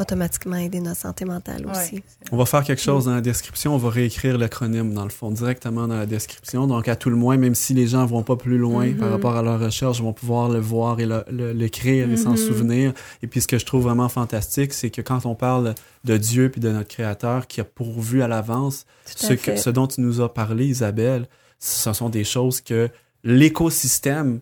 [0.00, 1.96] automatiquement aider notre santé mentale aussi.
[1.96, 2.02] Ouais.
[2.32, 3.74] On va faire quelque chose dans la description.
[3.74, 6.66] On va réécrire l'acronyme, dans le fond, directement dans la description.
[6.66, 8.96] Donc, à tout le moins, même si les gens vont pas plus loin Mhm.
[8.96, 12.16] par rapport à leur recherche, ils vont pouvoir le voir et le- le- l'écrire et
[12.16, 12.36] s'en Mhm.
[12.36, 12.92] souvenir.
[13.22, 15.74] Et puis, ce que je trouve vraiment fantastique, c'est que quand on parle
[16.04, 19.86] de Dieu puis de notre Créateur qui a pourvu à l'avance ce, que, ce dont
[19.86, 21.28] tu nous as parlé, Isabelle,
[21.58, 22.88] ce sont des choses que
[23.24, 24.40] l'écosystème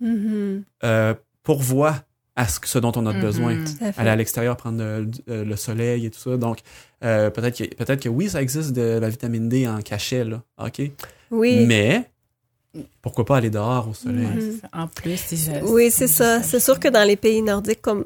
[0.00, 0.64] Mhm.
[0.84, 1.96] euh, pourvoit
[2.36, 3.20] à ce, ce dont on a Mhm.
[3.20, 6.36] besoin à aller à l'extérieur prendre le, euh, le soleil et tout ça.
[6.36, 6.58] Donc,
[7.04, 10.42] euh, peut-être que, peut que oui, ça existe de la vitamine D en cachet, là,
[10.58, 10.82] OK?
[11.30, 11.64] Oui.
[11.66, 12.10] Mais,
[13.02, 14.26] pourquoi pas aller dehors au soleil?
[14.26, 14.60] Mhm.
[14.72, 16.42] En plus, si je- Oui, c'est ça.
[16.42, 18.04] C'est sûr que dans les pays nordiques comme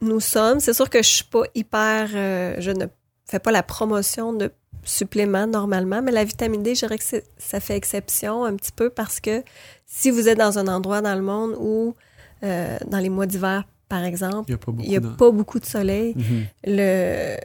[0.00, 2.86] nous sommes, c'est sûr que je suis pas hyper, euh, je ne
[3.26, 4.50] fais pas la promotion de
[4.84, 8.72] suppléments normalement, mais la vitamine D, je dirais que c'est- ça fait exception un petit
[8.72, 9.42] peu parce que
[9.86, 11.94] si vous êtes dans un endroit dans le monde où,
[12.42, 15.08] euh, dans les mois d'hiver, par exemple, Il n'y a pas beaucoup a de...
[15.08, 16.44] pas beaucoup de soleil, Mhm.
[16.66, 17.36] le,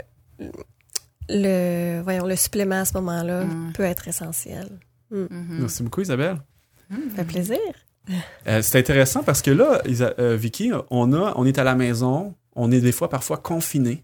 [1.30, 3.74] le, voyons, le supplément à ce moment-là Mm.
[3.74, 4.70] peut être essentiel.
[5.12, 5.28] Mhm.
[5.62, 6.38] Merci beaucoup, Isabelle.
[6.90, 7.10] Mhm.
[7.10, 7.58] Ça fait plaisir.
[8.48, 11.74] Euh, c'est intéressant parce que là, Isa- euh, Vicky, on, a, on est à la
[11.74, 14.04] maison, on est des fois parfois confiné.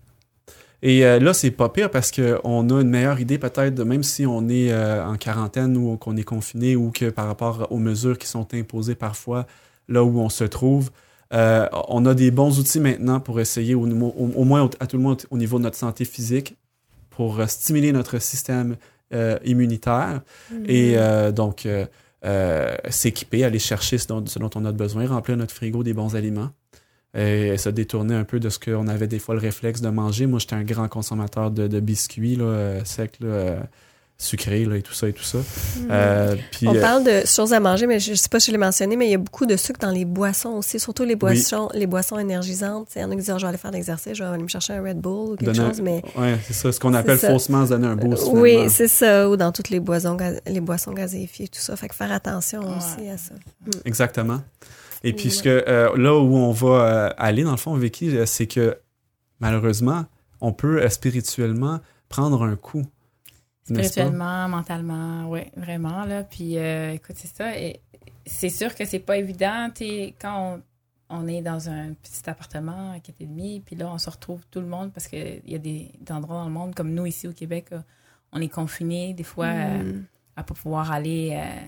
[0.81, 4.01] Et euh, là, c'est pas pire parce qu'on a une meilleure idée peut-être, de même
[4.01, 7.77] si on est euh, en quarantaine ou qu'on est confiné ou que par rapport aux
[7.77, 9.45] mesures qui sont imposées parfois
[9.87, 10.91] là où on se trouve,
[11.33, 14.97] euh, on a des bons outils maintenant pour essayer, au, au- au moins à tout
[14.97, 16.55] le monde au niveau de notre santé physique,
[17.09, 18.75] pour euh, stimuler notre système
[19.13, 20.21] euh, immunitaire.
[20.65, 21.67] Et euh, donc,
[22.89, 26.15] s'équiper, aller chercher ce dont, ce dont on a besoin, remplir notre frigo des bons
[26.15, 26.51] aliments
[27.17, 30.27] et se détourner un peu de ce qu'on avait des fois le réflexe de manger.
[30.27, 33.67] Moi, j'étais un grand consommateur de, de biscuits là, secs, là,
[34.21, 35.39] euh, là, et tout ça et tout ça.
[35.89, 38.47] Euh, puis, On euh, parle de choses à manger, mais je ne sais pas si
[38.47, 41.03] je l'ai mentionné, mais il y a beaucoup de sucre dans les boissons aussi, surtout
[41.03, 42.89] les boissons, les boissons énergisantes.
[42.95, 44.29] Il y en a qui disent, Ah, je vais aller faire de l'exercice, je vais
[44.29, 46.79] aller me chercher un Red Bull ou quelque donner chose, mais ouais, c'est ça, ce
[46.79, 47.29] qu'on appelle ça.
[47.31, 48.27] faussement se donner un boost.
[48.31, 48.69] oui, finalement.
[48.69, 51.75] c'est ça, ou dans toutes les boissons, les boissons gazéifiées, tout ça.
[51.75, 52.75] Fait que faire attention Ouais.
[52.77, 53.33] aussi à ça.
[53.85, 54.41] Exactement.
[55.03, 55.31] Et puis, Ouais.
[55.31, 58.45] ce que, euh, là où on va euh, aller, dans le fond, Vicky, euh, c'est
[58.45, 58.77] que
[59.39, 60.05] malheureusement,
[60.41, 62.83] on peut euh, spirituellement prendre un coup.
[63.73, 66.05] Spirituellement, mentalement, oui, vraiment.
[66.05, 66.23] Là.
[66.23, 67.57] Puis, euh, écoute, c'est ça.
[67.57, 67.79] Et
[68.25, 69.69] c'est sûr que c'est pas évident.
[70.19, 70.61] quand on,
[71.11, 74.67] on est dans un petit appartement à 4,5, puis là, on se retrouve tout le
[74.67, 77.33] monde parce qu'il y a des, des endroits dans le monde, comme nous ici au
[77.33, 77.79] Québec, euh,
[78.31, 80.05] on est confinés des fois euh, Mm.
[80.37, 81.59] à pas pouvoir aller euh,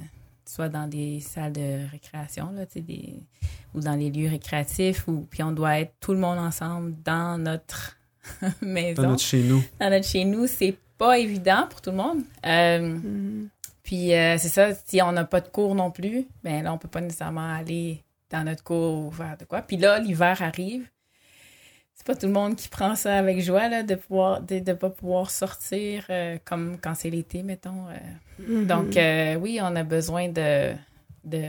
[0.45, 3.19] soit dans des salles de récréation là, des,
[3.73, 7.37] ou dans les lieux récréatifs, ou, puis on doit être tout le monde ensemble dans
[7.37, 7.97] notre
[8.61, 9.61] maison Dans notre chez nous.
[9.79, 12.21] dans notre chez nous, c'est pas évident pour tout le monde.
[12.45, 13.49] Euh, Mm.
[13.83, 16.77] puis euh, c'est ça, si on n'a pas de cours non plus, ben là, on
[16.77, 19.61] peut pas nécessairement aller dans notre cours ou faire de quoi.
[19.61, 20.87] Puis là, l'hiver arrive.
[21.95, 24.73] C'est pas tout le monde qui prend ça avec joie, là, de pouvoir de, de
[24.73, 27.85] pas pouvoir sortir euh, comme quand c'est l'été, mettons.
[28.39, 28.65] Mhm.
[28.65, 28.97] Donc,
[29.41, 30.73] oui, on a besoin de,
[31.25, 31.43] de,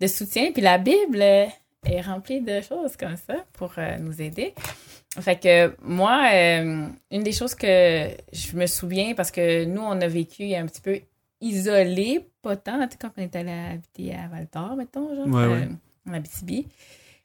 [0.00, 0.52] de soutien.
[0.52, 4.52] Puis la Bible est remplie de choses comme ça pour nous aider.
[5.20, 10.00] Fait que moi, euh, une des choses que je me souviens, parce que nous, on
[10.00, 11.00] a vécu un petit peu
[11.40, 15.42] isolé, pas tant, tu sais, quand on est allé habiter à Val-d'Or, mettons, genre, Ouais,
[15.44, 15.68] euh, ouais.
[16.08, 16.66] en Abitibi.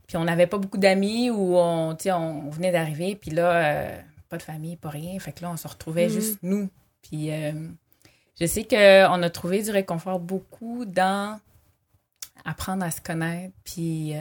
[0.07, 3.51] Puis on n'avait pas beaucoup d'amis ou on, tu sais, on venait d'arriver, puis là,
[3.55, 5.17] euh, pas de famille, pas rien.
[5.19, 6.11] Fait que là, on se retrouvait Mhm.
[6.13, 6.69] juste nous.
[7.01, 7.51] Puis euh,
[8.39, 11.39] je sais qu'on a trouvé du réconfort beaucoup dans
[12.45, 14.13] apprendre à se connaître, puis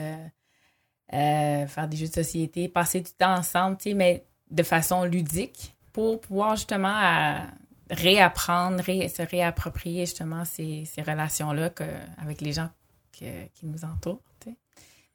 [1.13, 4.63] euh, euh, faire des jeux de société, passer du temps ensemble, tu sais, mais de
[4.63, 7.41] façon ludique pour pouvoir justement à
[7.89, 11.69] réapprendre, ré- se réapproprier justement ces, ces relations-là
[12.17, 12.69] avec les gens
[13.17, 14.19] que- qui nous entourent,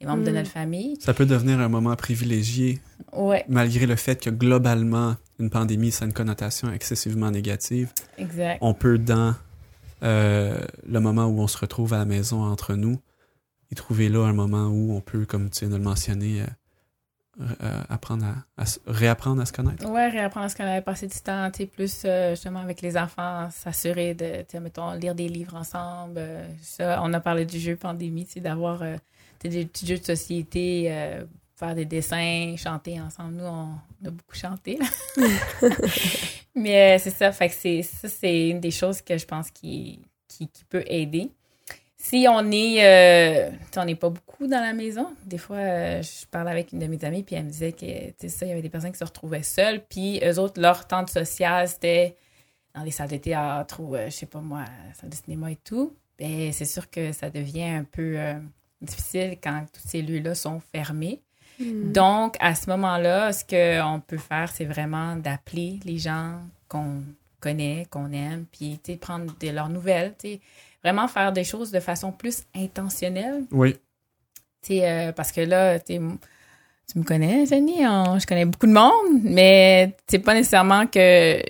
[0.00, 0.34] les membres de Mm.
[0.34, 0.96] notre famille.
[1.00, 2.80] Ça peut devenir un moment privilégié,
[3.12, 7.92] Ouais, malgré le fait que globalement, une pandémie, ça a une connotation excessivement négative.
[8.16, 8.58] exact.
[8.60, 9.34] On peut, dans
[10.04, 13.00] euh, le moment où on se retrouve à la maison entre nous,
[13.70, 16.46] y trouver là un moment où on peut, comme tu viens de le mentionner, euh,
[17.62, 19.88] euh, apprendre à, à se- réapprendre à se connaître.
[19.88, 22.96] Ouais, réapprendre ce qu'on avait passé du temps, tu sais, plus euh, justement avec les
[22.96, 26.14] enfants, s'assurer de, tu sais, mettons, lire des livres ensemble.
[26.18, 28.96] euh, ça, on a parlé du jeu pandémie, tu sais, d'avoir euh,
[29.42, 33.34] des petits jeux de société, euh, faire des dessins, chanter ensemble.
[33.34, 33.68] Nous, on,
[34.02, 34.86] on a beaucoup chanté, là.
[36.56, 39.50] Mais euh, c'est ça, fait que c'est, ça, c'est une des choses que je pense
[39.52, 41.30] qui, qui, qui peut aider.
[42.00, 46.26] Si on est, euh, on n'est pas beaucoup dans la maison, des fois, euh, je
[46.26, 48.52] parlais avec une de mes amies, puis elle me disait que, tu ça, il y
[48.52, 52.16] avait des personnes qui se retrouvaient seules, puis eux autres, leur temps social, c'était
[52.74, 55.92] dans les salles de théâtre ou, je sais pas moi, salles de cinéma et tout.
[56.18, 58.16] Ben, c'est sûr que ça devient un peu
[58.80, 61.20] difficile quand tous ces lieux-là sont fermés.
[61.58, 61.92] Hmm.
[61.92, 67.02] Donc, à ce moment-là, ce qu'on peut faire, c'est vraiment d'appeler les gens qu'on
[67.40, 70.14] connaît, qu'on aime, puis prendre de leurs nouvelles,
[70.82, 73.44] vraiment faire des choses de façon plus intentionnelle.
[73.50, 73.76] Oui.
[74.70, 80.18] Euh, parce que là, tu me connais, Jenny, je connais beaucoup de monde, mais c'est
[80.18, 81.40] pas nécessairement que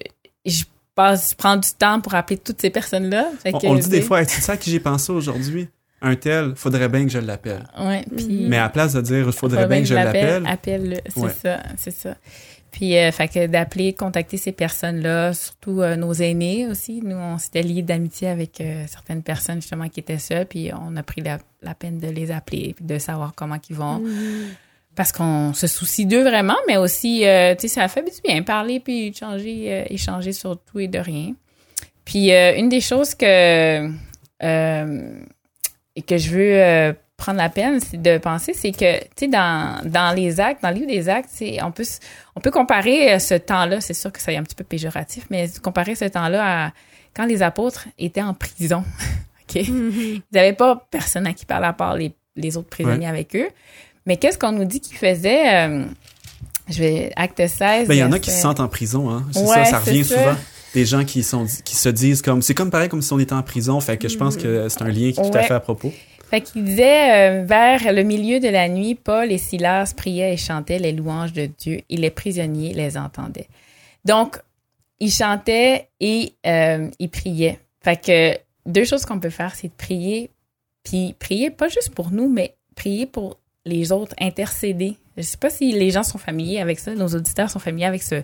[0.45, 0.65] je
[0.95, 3.31] passe, je prends du temps pour appeler toutes ces personnes-là.
[3.65, 5.69] On, dit des fois, c'est ça que j'ai pensé aujourd'hui?
[6.01, 7.65] Un tel, faudrait bien que je l'appelle.
[7.77, 10.47] Ouais, Mais à place de dire, faudrait bien que je l'appelle.
[10.47, 12.17] Appelle, c'est ça, c'est ça.
[12.71, 17.01] Puis, euh, fait que d'appeler, contacter ces personnes-là, surtout euh, nos aînés aussi.
[17.03, 20.97] Nous, on s'était liés d'amitié avec euh, certaines personnes justement qui étaient seules, puis on
[20.97, 24.01] a pris la, peine de les appeler, puis de savoir comment ils vont.
[24.01, 24.49] Mm-hmm.
[24.95, 28.81] Parce qu'on se soucie d'eux vraiment, mais aussi, tu sais, ça fait du bien parler,
[28.81, 31.35] puis échanger, échanger sur tout et de rien.
[32.05, 33.89] Puis, une des choses que
[36.03, 40.15] que je veux euh, prendre la peine de penser, c'est que, tu sais, dans, dans
[40.15, 41.31] les actes, dans le livre des actes,
[41.63, 41.85] on peut,
[42.37, 45.27] on peut comparer euh, ce temps-là, c'est sûr que ça est un petit peu péjoratif,
[45.29, 46.73] mais comparer ce temps-là à
[47.15, 48.85] quand les apôtres étaient en prison.
[49.49, 49.57] OK?
[49.57, 53.49] Ils n'avaient pas personne à qui parler à part les, les autres prisonniers avec eux.
[54.07, 55.67] Mais qu'est-ce qu'on nous dit qu'ils faisaient?
[55.67, 55.85] Euh,
[56.69, 57.89] je vais, acte 16.
[57.89, 59.27] Ben, il y en a qui se sentent en prison, hein.
[59.33, 60.37] C'est ça, ça revient souvent
[60.75, 63.33] des gens qui sont qui se disent comme c'est comme pareil comme si on était
[63.33, 65.55] en prison fait que je pense que c'est un lien qui est tout à fait
[65.55, 65.93] à propos.
[66.31, 70.37] Fait qu'il disait euh, vers le milieu de la nuit Paul et Silas priaient et
[70.37, 73.49] chantaient les louanges de Dieu et les prisonniers les entendaient.
[74.05, 74.39] Donc
[75.01, 77.59] ils chantaient et euh, ils priaient.
[77.83, 78.39] Fait que
[78.71, 80.31] deux choses qu'on peut faire c'est de prier
[80.85, 84.97] puis prier pas juste pour nous mais prier pour les autres intercéder.
[85.17, 88.03] Je sais pas si les gens sont familiers avec ça nos auditeurs sont familiers avec
[88.03, 88.23] ce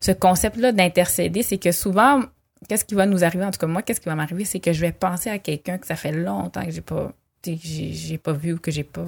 [0.00, 2.22] ce concept-là d'intercéder, c'est que souvent,
[2.68, 4.72] qu'est-ce qui va nous arriver, en tout cas moi, qu'est-ce qui va m'arriver, c'est que
[4.72, 7.12] je vais penser à quelqu'un que ça fait longtemps que j'ai pas,
[7.44, 9.06] j'ai pas vu ou que j'ai pas.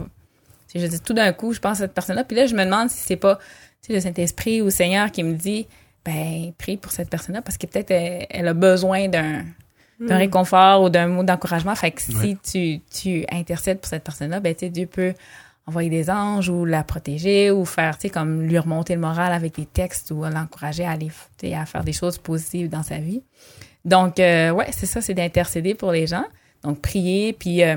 [0.75, 2.91] Je dis tout d'un coup, je pense à cette personne-là, puis là, je me demande
[2.91, 3.39] si c'est pas
[3.89, 5.67] le Saint-Esprit ou le Seigneur qui me dit,
[6.05, 9.45] ben, prie pour cette personne-là parce que peut-être elle, a besoin d'un
[10.01, 10.19] d'un hmm.
[10.19, 11.75] réconfort ou d'un mot d'encouragement.
[11.75, 15.13] Fait que si tu, tu intercèdes pour cette personne-là, ben, tu sais, Dieu peut
[15.71, 19.33] envoyer des anges ou la protéger ou faire, tu sais, comme lui remonter le moral
[19.33, 21.11] avec des textes ou l'encourager à aller,
[21.55, 23.23] à faire des choses positives dans sa vie.
[23.85, 26.27] Donc, euh, ouais, c'est ça, c'est d'intercéder pour les gens.
[26.63, 27.33] Donc, prier.
[27.33, 27.77] Puis, euh,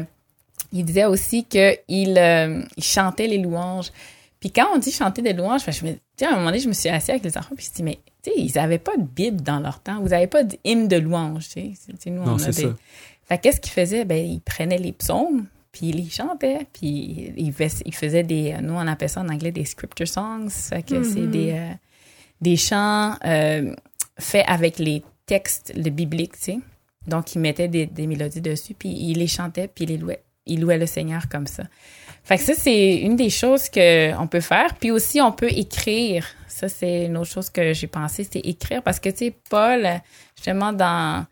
[0.71, 3.91] il disait aussi qu'il euh, il chantait les louanges.
[4.39, 6.73] Puis, quand on dit chanter des louanges, je me, à un moment donné, je me
[6.73, 8.79] suis assise avec les enfants, puis je me suis dit, mais, tu sais, ils n'avaient
[8.79, 10.01] pas de Bible dans leur temps.
[10.01, 12.09] Vous n'avez pas d'hymne de louange, tu sais.
[12.09, 12.51] Nous, non, on a des...
[12.53, 12.75] Ça.
[13.25, 14.03] Fait qu'est-ce qu'ils faisaient?
[14.03, 17.53] Ben, ils prenaient les psaumes, puis il chantait, puis il,
[17.85, 20.47] il, faisait des, nous on appelle ça en anglais des scripture songs,
[20.87, 21.29] que c'est mm-hmm.
[21.31, 21.71] des, euh,
[22.39, 23.75] des chants euh,
[24.19, 26.59] faits avec les textes le bibliques, tu sais.
[27.07, 30.23] Donc il mettait des, des, mélodies dessus, puis il les chantait, puis il les louait,
[30.45, 31.63] il louait le Seigneur comme ça.
[32.23, 35.51] Fait que ça c'est une des choses que on peut faire, puis aussi on peut
[35.51, 36.27] écrire.
[36.47, 39.87] Ça c'est une autre chose que j'ai pensé, c'est écrire parce que tu sais Paul
[40.35, 41.25] justement dans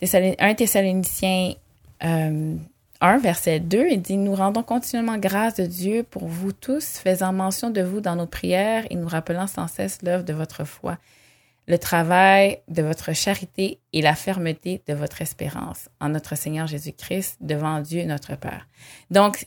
[0.00, 1.54] 1 Thessaloniciens
[2.04, 2.56] euh,
[3.00, 7.32] 1, verset 2, il dit, Nous rendons continuellement grâce de Dieu pour vous tous, faisant
[7.32, 10.98] mention de vous dans nos prières et nous rappelant sans cesse l'œuvre de votre foi,
[11.66, 17.38] le travail de votre charité et la fermeté de votre espérance en notre Seigneur Jésus-Christ
[17.40, 18.68] devant Dieu notre Père.
[19.10, 19.46] Donc,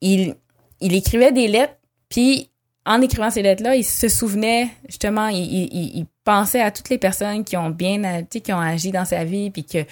[0.00, 0.34] il,
[0.80, 1.76] il écrivait des lettres,
[2.08, 2.50] puis
[2.86, 6.96] en écrivant ces lettres-là, il se souvenait justement, il, il, il, pensait à toutes les
[6.96, 9.84] personnes qui ont bien, qui ont agi dans sa vie, puis que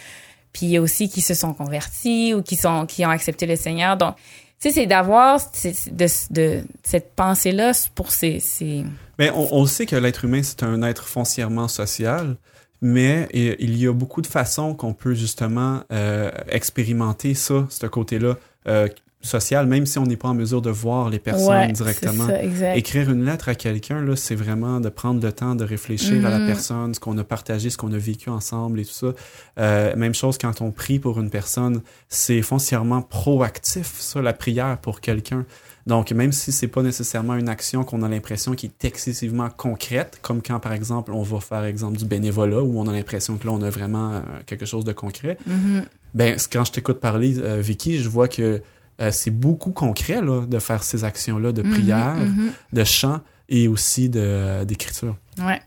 [0.53, 3.97] puis aussi qui se sont convertis ou qui sont qui ont accepté le Seigneur.
[3.97, 4.17] Donc,
[4.61, 8.39] tu sais, c'est d'avoir de, de, cette pensée-là pour ces...
[8.39, 8.85] ces...
[9.19, 12.37] Mais on, on sait que l'être humain, c'est un être foncièrement social,
[12.81, 18.37] mais il y a beaucoup de façons qu'on peut justement euh, expérimenter ça, ce côté-là,
[18.69, 18.89] euh,
[19.23, 22.29] social, même si on n'est pas en mesure de voir les personnes directement.
[22.75, 26.31] Écrire une lettre à quelqu'un, là, c'est vraiment de prendre le temps de réfléchir à
[26.31, 26.47] la mm-hmm.
[26.47, 29.13] personne, ce qu'on a partagé, ce qu'on a vécu ensemble et tout ça.
[29.59, 34.79] Euh, même chose quand on prie pour une personne, c'est foncièrement proactif, ça, la prière
[34.79, 35.45] pour quelqu'un.
[35.87, 40.19] Donc, même si c'est pas nécessairement une action qu'on a l'impression qui est excessivement concrète,
[40.23, 43.47] comme quand, par exemple, on va faire, exemple, du bénévolat, où on a l'impression que
[43.47, 45.83] là, on a vraiment euh, quelque chose de concret, mm-hmm.
[46.15, 48.63] ben, quand je t'écoute parler, euh, Vicky, je vois que
[49.01, 52.53] euh, c'est beaucoup concret là, de faire ces actions-là de mhm, prière, mhm.
[52.73, 55.17] de chant et aussi d'écriture.
[55.39, 55.61] Ouais.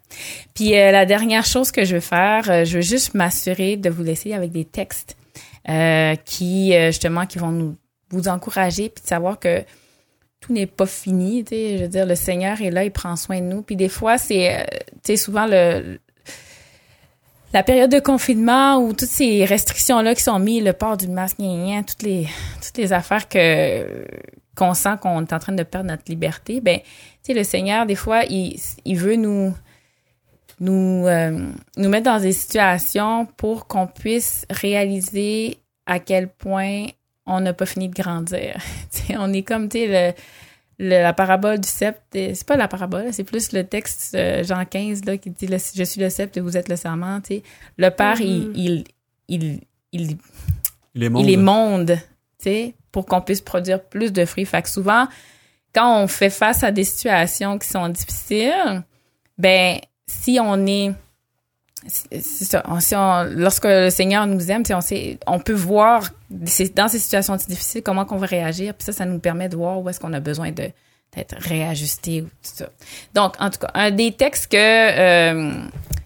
[0.54, 3.90] Puis euh, la dernière chose que je veux faire, euh, je veux juste m'assurer de
[3.90, 5.18] vous laisser avec des textes
[6.26, 7.76] qui justement qui vont nous
[8.12, 9.64] vous encourager puis de savoir que
[10.40, 11.44] tout n'est pas fini.
[11.50, 13.64] Je veux dire, le Seigneur est là, il prend soin de nous.
[13.64, 14.68] Puis des fois, c'est,
[15.18, 16.00] souvent le
[17.56, 21.08] la période de confinement où toutes ces restrictions là qui sont mises, le port du
[21.08, 22.28] masque, toutes les
[22.62, 24.06] toutes les affaires que
[24.58, 26.86] qu'on sent qu'on est en train de perdre notre liberté, ben, tu
[27.24, 29.54] sais, le Seigneur des fois, il, il veut nous
[30.60, 36.88] nous euh, nous mettre dans des situations pour qu'on puisse réaliser à quel point
[37.26, 38.58] on n'a pas fini de grandir.
[39.18, 40.14] on est comme, tu sais,
[40.80, 42.02] le, la parabole du sept.
[42.12, 45.84] C'est pas la parabole, c'est plus le texte euh, Jean 15 là, qui dit Je
[45.84, 47.20] suis le sept et vous êtes le serment.
[47.26, 47.44] sais.
[47.78, 48.52] Le Père, il, mm-hmm.
[48.56, 48.84] il,
[49.28, 49.60] il,
[49.92, 50.18] il,
[50.94, 51.98] il, est monde, il est monde
[52.92, 54.46] pour qu'on puisse produire plus de fruits.
[54.46, 55.08] Fait que souvent,
[55.74, 58.84] quand on fait face à des situations qui sont difficiles,
[59.38, 60.94] ben si on est
[61.88, 67.84] ça, lorsque le Seigneur nous aime, on, sait, on peut voir dans ces situations difficiles
[67.84, 68.74] comment qu'on va réagir.
[68.74, 70.70] Puis ça, ça nous permet de voir où est-ce qu'on a besoin de
[71.16, 72.70] d'être réajusté ou tout ça.
[73.14, 75.54] Donc, en tout cas, un des textes que euh,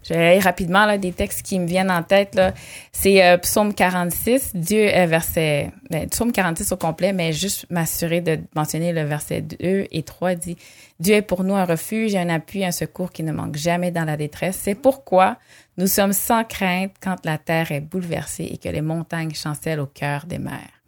[0.04, 2.54] je vais aller rapidement là, des textes qui me viennent en tête là,
[2.92, 8.22] c'est euh, Psaume 46, Dieu est verset ben, Psaume 46 au complet, mais juste m'assurer
[8.22, 10.58] de mentionner le verset 2 et 3 dit
[11.00, 14.04] Dieu est pour nous un refuge, un appui, un secours qui ne manque jamais dans
[14.04, 14.60] la détresse.
[14.62, 15.38] C'est pourquoi
[15.80, 19.86] nous sommes sans crainte quand la terre est bouleversée et que les montagnes chancellent au
[19.88, 20.82] cœur des mers.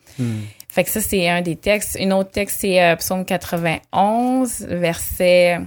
[0.68, 1.98] Fait que ça, c'est un des textes.
[2.00, 5.60] Un autre texte, c'est euh, Psaume 91, verset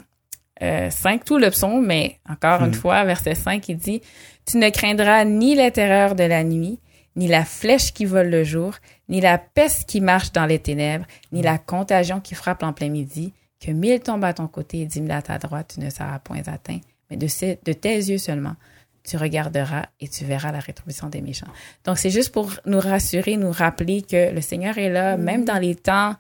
[0.62, 2.74] euh, 5, tout le psaume, mais encore une hmm.
[2.74, 4.02] fois, verset 5, il dit,
[4.46, 6.78] Tu ne craindras ni la terreur de la nuit,
[7.16, 8.74] ni la flèche qui vole le jour,
[9.08, 12.90] ni la peste qui marche dans les ténèbres, ni la contagion qui frappe en plein
[12.90, 15.88] midi, que mille tombent à ton côté et dix mille à ta droite, tu ne
[15.88, 18.56] seras point atteint, mais de, de tes yeux seulement,
[19.04, 21.46] tu regarderas et tu verras la rétribution des méchants.
[21.84, 25.44] Donc, c'est juste pour nous rassurer, nous rappeler que le Seigneur est là, même mm-hmm.
[25.44, 26.14] dans les temps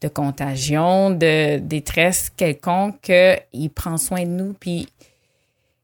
[0.00, 4.88] de contagion, de détresse quelconque, qu'il prend soin de nous, puis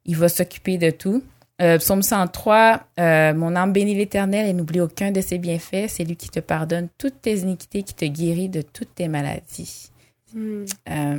[0.06, 1.22] il va s'occuper de tout.
[1.60, 5.88] Euh, psaume 103, euh, Mon âme bénit l'Éternel et n'oublie aucun de ses bienfaits.
[5.88, 9.90] C'est lui qui te pardonne toutes tes iniquités, qui te guérit de toutes tes maladies.
[10.34, 10.64] Mm.
[10.90, 11.16] Euh,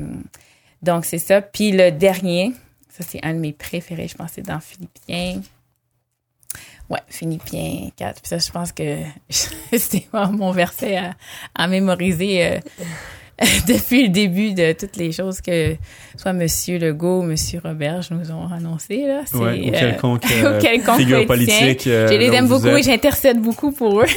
[0.82, 1.42] donc, c'est ça.
[1.42, 2.54] Puis le dernier,
[3.00, 4.08] ça, c'est un de mes préférés.
[4.08, 5.42] Je pense c'est dans Philippiens.
[6.90, 8.22] Ouais, Philippiens 4.
[8.22, 8.98] Puis ça, je pense que
[9.78, 11.00] c'était mon verset
[11.56, 12.60] à, mémoriser euh,
[13.68, 15.76] depuis le début de toutes les choses que
[16.18, 16.46] soit M.
[16.80, 17.36] Legault ou M.
[17.64, 19.06] Roberge nous ont annoncées.
[19.06, 19.22] Là.
[19.34, 21.84] Ouais, ou euh, quelconque, euh, figure politique.
[21.86, 24.08] je les aime beaucoup et j'intercède beaucoup pour eux.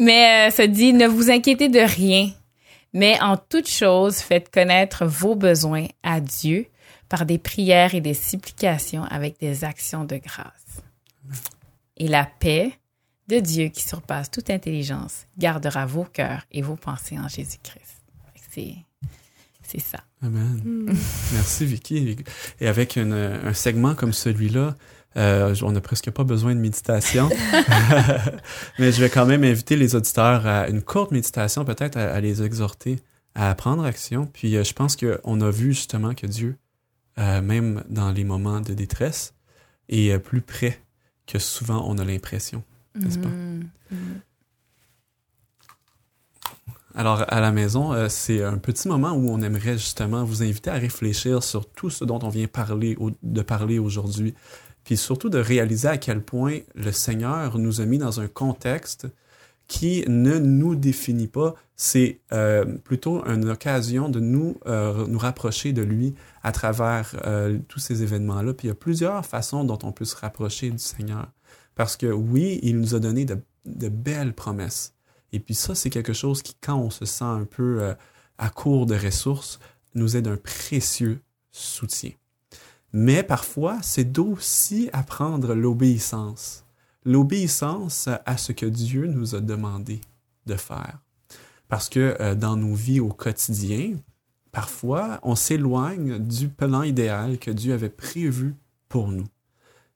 [0.00, 2.30] mais ça dit, ne vous inquiétez de rien,
[2.92, 6.66] mais en toute chose, faites connaître vos besoins à Dieu
[7.08, 10.82] par des prières et des supplications avec des actions de grâce.
[11.96, 12.72] Et la paix
[13.28, 17.96] de Dieu qui surpasse toute intelligence gardera vos cœurs et vos pensées en Jésus-Christ.
[19.62, 19.98] C'est ça.
[20.22, 20.60] Amen.
[20.64, 20.86] Hmm.
[21.32, 22.16] Merci Vicky.
[22.60, 24.76] Et avec un segment comme celui-là,
[25.16, 27.28] euh, on n'a presque pas besoin de méditation.
[28.78, 32.42] Mais je vais quand même inviter les auditeurs à une courte méditation, peut-être à, les
[32.42, 32.98] exhorter
[33.34, 34.26] à prendre action.
[34.32, 36.56] Puis euh, je pense qu'on a vu justement que Dieu
[37.18, 39.34] euh, même dans les moments de détresse,
[39.88, 40.80] et euh, plus près
[41.26, 42.62] que souvent on a l'impression,
[42.94, 43.28] n'est-ce pas?
[43.28, 43.62] Mm-hmm.
[43.92, 44.20] Mm-hmm.
[46.94, 50.70] Alors, à la maison, euh, c'est un petit moment où on aimerait justement vous inviter
[50.70, 54.34] à réfléchir sur tout ce dont on vient parler, de parler aujourd'hui,
[54.82, 59.08] puis surtout de réaliser à quel point le Seigneur nous a mis dans un contexte
[59.68, 65.72] qui ne nous définit pas, c'est euh, plutôt une occasion de nous, euh, nous rapprocher
[65.72, 68.54] de lui à travers euh, tous ces événements-là.
[68.54, 71.28] Puis il y a plusieurs façons dont on peut se rapprocher du Seigneur.
[71.74, 74.94] Parce que oui, il nous a donné de, de belles promesses.
[75.32, 77.94] Et puis ça, c'est quelque chose qui, quand on se sent un peu
[78.38, 79.58] à court de ressources,
[79.94, 82.12] nous est d'un précieux soutien.
[82.92, 86.65] Mais parfois, c'est d'aussi apprendre l'obéissance
[87.06, 90.00] l'obéissance à ce que Dieu nous a demandé
[90.44, 90.98] de faire.
[91.68, 93.94] Parce que euh, dans nos vies au quotidien,
[94.52, 98.54] parfois, on s'éloigne du plan idéal que Dieu avait prévu
[98.88, 99.26] pour nous.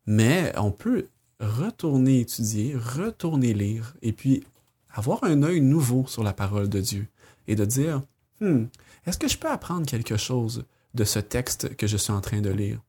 [0.07, 1.09] Mais on peut
[1.41, 4.45] retourner étudier, retourner lire, et puis
[4.93, 7.07] avoir un œil nouveau sur la parole de Dieu
[7.49, 8.03] et de dire,
[8.41, 8.65] hmm,
[9.07, 12.41] est-ce que je peux apprendre quelque chose de ce texte que je suis en train
[12.41, 12.81] de lire?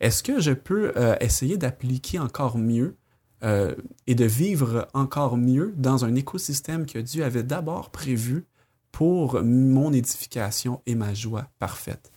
[0.00, 2.96] Est-ce que je peux euh, essayer d'appliquer encore mieux
[3.42, 3.74] euh,
[4.06, 8.44] et de vivre encore mieux dans un écosystème que Dieu avait d'abord prévu
[8.92, 12.12] pour mon édification et ma joie parfaite.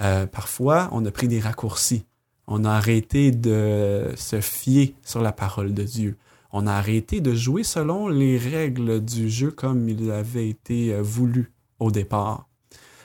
[0.00, 2.06] Euh, parfois, on a pris des raccourcis.
[2.46, 6.16] On a arrêté de se fier sur la parole de Dieu.
[6.52, 11.02] On a arrêté de jouer selon les règles du jeu comme il avait été euh,
[11.02, 12.48] voulu au départ.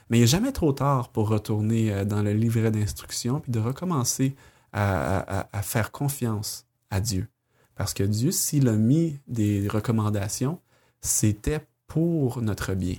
[0.10, 4.36] Mais il n'est jamais trop tard pour retourner dans le livret d'instruction puis de recommencer
[4.74, 7.28] à, faire confiance à Dieu.
[7.76, 10.60] Parce que Dieu, s'il a mis des recommandations,
[11.02, 12.98] c'était pour notre bien.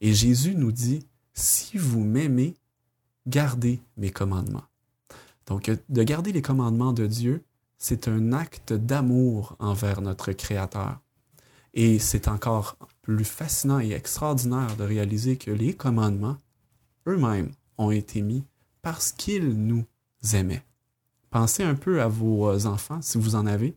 [0.00, 2.54] Et Jésus nous dit, si vous m'aimez,
[3.26, 4.64] gardez mes commandements.
[5.46, 7.44] Donc, de garder les commandements de Dieu,
[7.76, 11.00] c'est un acte d'amour envers notre Créateur.
[11.74, 16.36] Et c'est encore plus fascinant et extraordinaire de réaliser que les commandements
[17.06, 18.44] eux-mêmes ont été mis
[18.82, 19.84] parce qu'ils nous
[20.32, 20.62] aimaient.
[21.30, 23.76] Pensez un peu à vos enfants, si vous en avez.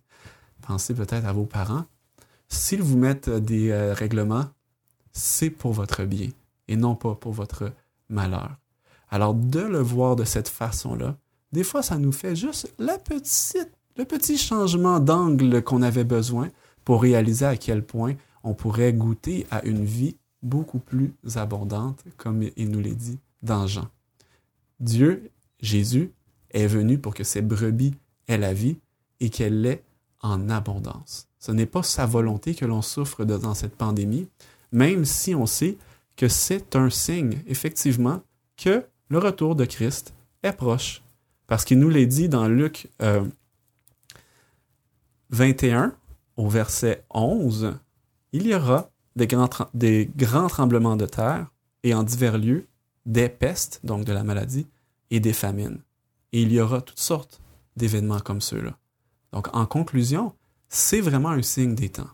[0.61, 1.85] Pensez peut-être à vos parents.
[2.47, 4.45] S'ils vous mettent des euh, règlements,
[5.11, 6.29] c'est pour votre bien
[6.67, 7.71] et non pas pour votre
[8.09, 8.57] malheur.
[9.09, 11.17] Alors de le voir de cette façon-là,
[11.51, 16.49] des fois ça nous fait juste la petite le petit changement d'angle qu'on avait besoin
[16.83, 22.43] pour réaliser à quel point on pourrait goûter à une vie beaucoup plus abondante, comme
[22.57, 23.87] il nous l'a dit dans Jean.
[24.79, 25.31] Dieu,
[25.61, 26.11] Jésus,
[26.53, 27.95] est venu pour que ces brebis
[28.27, 28.77] aient la vie
[29.19, 29.83] et qu'elle l'ait
[30.21, 31.27] en abondance.
[31.39, 34.27] Ce n'est pas sa volonté que l'on souffre dans cette pandémie,
[34.71, 35.77] même si on sait
[36.15, 38.21] que c'est un signe, effectivement,
[38.57, 41.03] que le retour de Christ est proche.
[41.47, 43.25] Parce qu'il nous l'a dit dans Luc euh,
[45.31, 45.93] 21
[46.37, 47.75] au verset 11,
[48.31, 49.27] il y aura des
[50.15, 51.51] grands tremblements de terre
[51.83, 52.67] et en divers lieux
[53.05, 54.67] des pestes, donc de la maladie,
[55.11, 55.79] et des famines.
[56.33, 57.39] Et il y aura toutes sortes
[57.77, 58.77] d'événements comme ceux-là.
[59.31, 60.33] Donc, en conclusion,
[60.67, 62.09] c'est vraiment un signe des temps.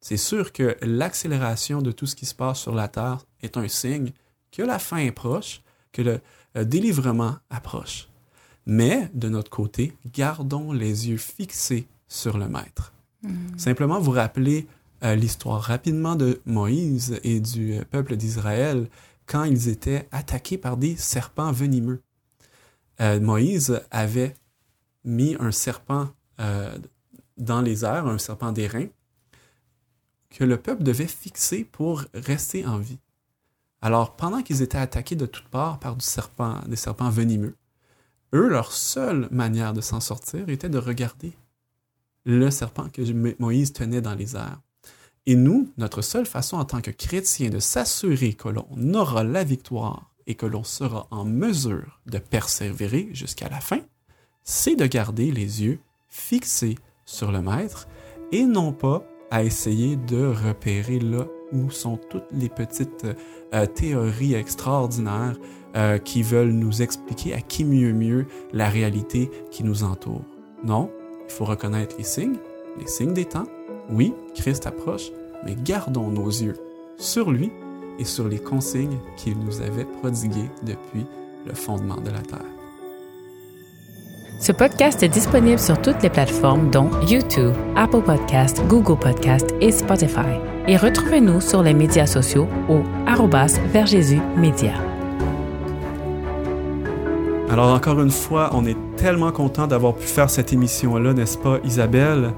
[0.00, 3.68] C'est sûr que l'accélération de tout ce qui se passe sur la Terre est un
[3.68, 4.12] signe
[4.52, 5.62] que la fin est proche,
[5.92, 6.20] que le
[6.56, 8.08] euh, délivrement approche.
[8.66, 12.92] Mais, de notre côté, gardons les yeux fixés sur le maître.
[13.22, 13.56] Hmm.
[13.56, 14.66] Simplement vous rappeler
[15.02, 18.88] euh, l'histoire rapidement de Moïse et du euh, peuple d'Israël
[19.26, 22.00] quand ils étaient attaqués par des serpents venimeux.
[23.00, 24.34] Euh, Moïse avait
[25.04, 26.08] mis un serpent
[27.36, 28.86] dans les airs, un serpent d'airain,
[30.30, 32.98] que le peuple devait fixer pour rester en vie.
[33.80, 37.54] Alors, pendant qu'ils étaient attaqués de toutes parts par des serpents venimeux,
[38.32, 41.36] eux, leur seule manière de s'en sortir était de regarder
[42.24, 43.02] le serpent que
[43.38, 44.60] Moïse tenait dans les airs.
[45.26, 49.44] Et nous, notre seule façon en tant que chrétiens de s'assurer que l'on aura la
[49.44, 53.80] victoire et que l'on sera en mesure de persévérer jusqu'à la fin,
[54.42, 57.88] c'est de garder les yeux fixés sur le Maître
[58.32, 63.06] et non pas à essayer de repérer là où sont toutes les petites
[63.54, 65.36] euh, théories extraordinaires
[65.76, 70.24] euh, qui veulent nous expliquer à qui mieux mieux la réalité qui nous entoure.
[70.64, 70.90] Non,
[71.26, 72.38] il faut reconnaître les signes,
[72.78, 73.46] les signes des temps.
[73.90, 75.10] Oui, Christ approche,
[75.44, 76.56] mais gardons nos yeux
[76.96, 77.50] sur lui
[77.98, 81.06] et sur les consignes qu'il nous avait prodiguées depuis
[81.46, 82.44] le fondement de la terre.
[84.40, 89.70] Ce podcast est disponible sur toutes les plateformes dont YouTube, Apple Podcast, Google Podcast et
[89.70, 90.38] Spotify.
[90.66, 94.72] Et retrouvez-nous sur les médias sociaux au arrobas vers Jésus Média.
[97.50, 101.58] Alors encore une fois, on est tellement content d'avoir pu faire cette émission-là, n'est-ce pas,
[101.64, 102.32] Isabelle?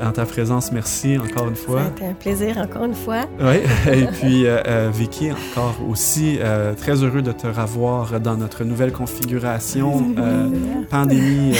[0.00, 1.82] En ta présence, merci encore une fois.
[1.94, 3.24] C'était un plaisir encore une fois.
[3.40, 3.56] Oui,
[3.92, 8.64] et puis euh, euh, Vicky, encore aussi euh, très heureux de te revoir dans notre
[8.64, 10.14] nouvelle configuration
[10.90, 11.54] pandémie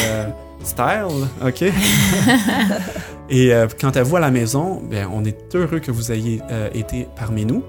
[0.63, 1.63] style, OK?
[3.31, 6.41] et quant à vous à la maison, bien, on est heureux que vous ayez
[6.75, 7.63] été parmi nous.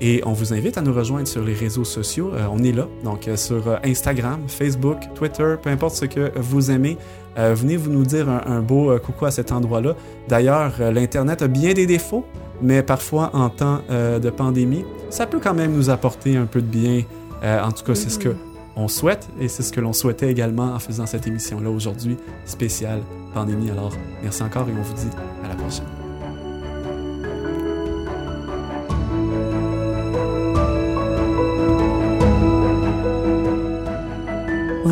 [0.00, 2.32] Et on vous invite à nous rejoindre sur les réseaux sociaux.
[2.34, 6.70] Euh, on est là, donc euh, sur Instagram, Facebook, Twitter, peu importe ce que vous
[6.70, 6.98] aimez.
[7.36, 9.94] Venez vous nous dire un, beau coucou à cet endroit-là.
[10.28, 12.24] D'ailleurs, l'Internet a bien des défauts,
[12.62, 16.66] mais parfois en temps de pandémie, ça peut quand même nous apporter un peu de
[16.66, 17.02] bien.
[17.42, 18.34] en tout cas, c'est ce que
[18.76, 23.00] on souhaite et c'est ce que l'on souhaitait également en faisant cette émission-là aujourd'hui, spéciale
[23.34, 23.70] pandémie.
[23.70, 26.05] Alors, merci encore et on vous dit à la prochaine.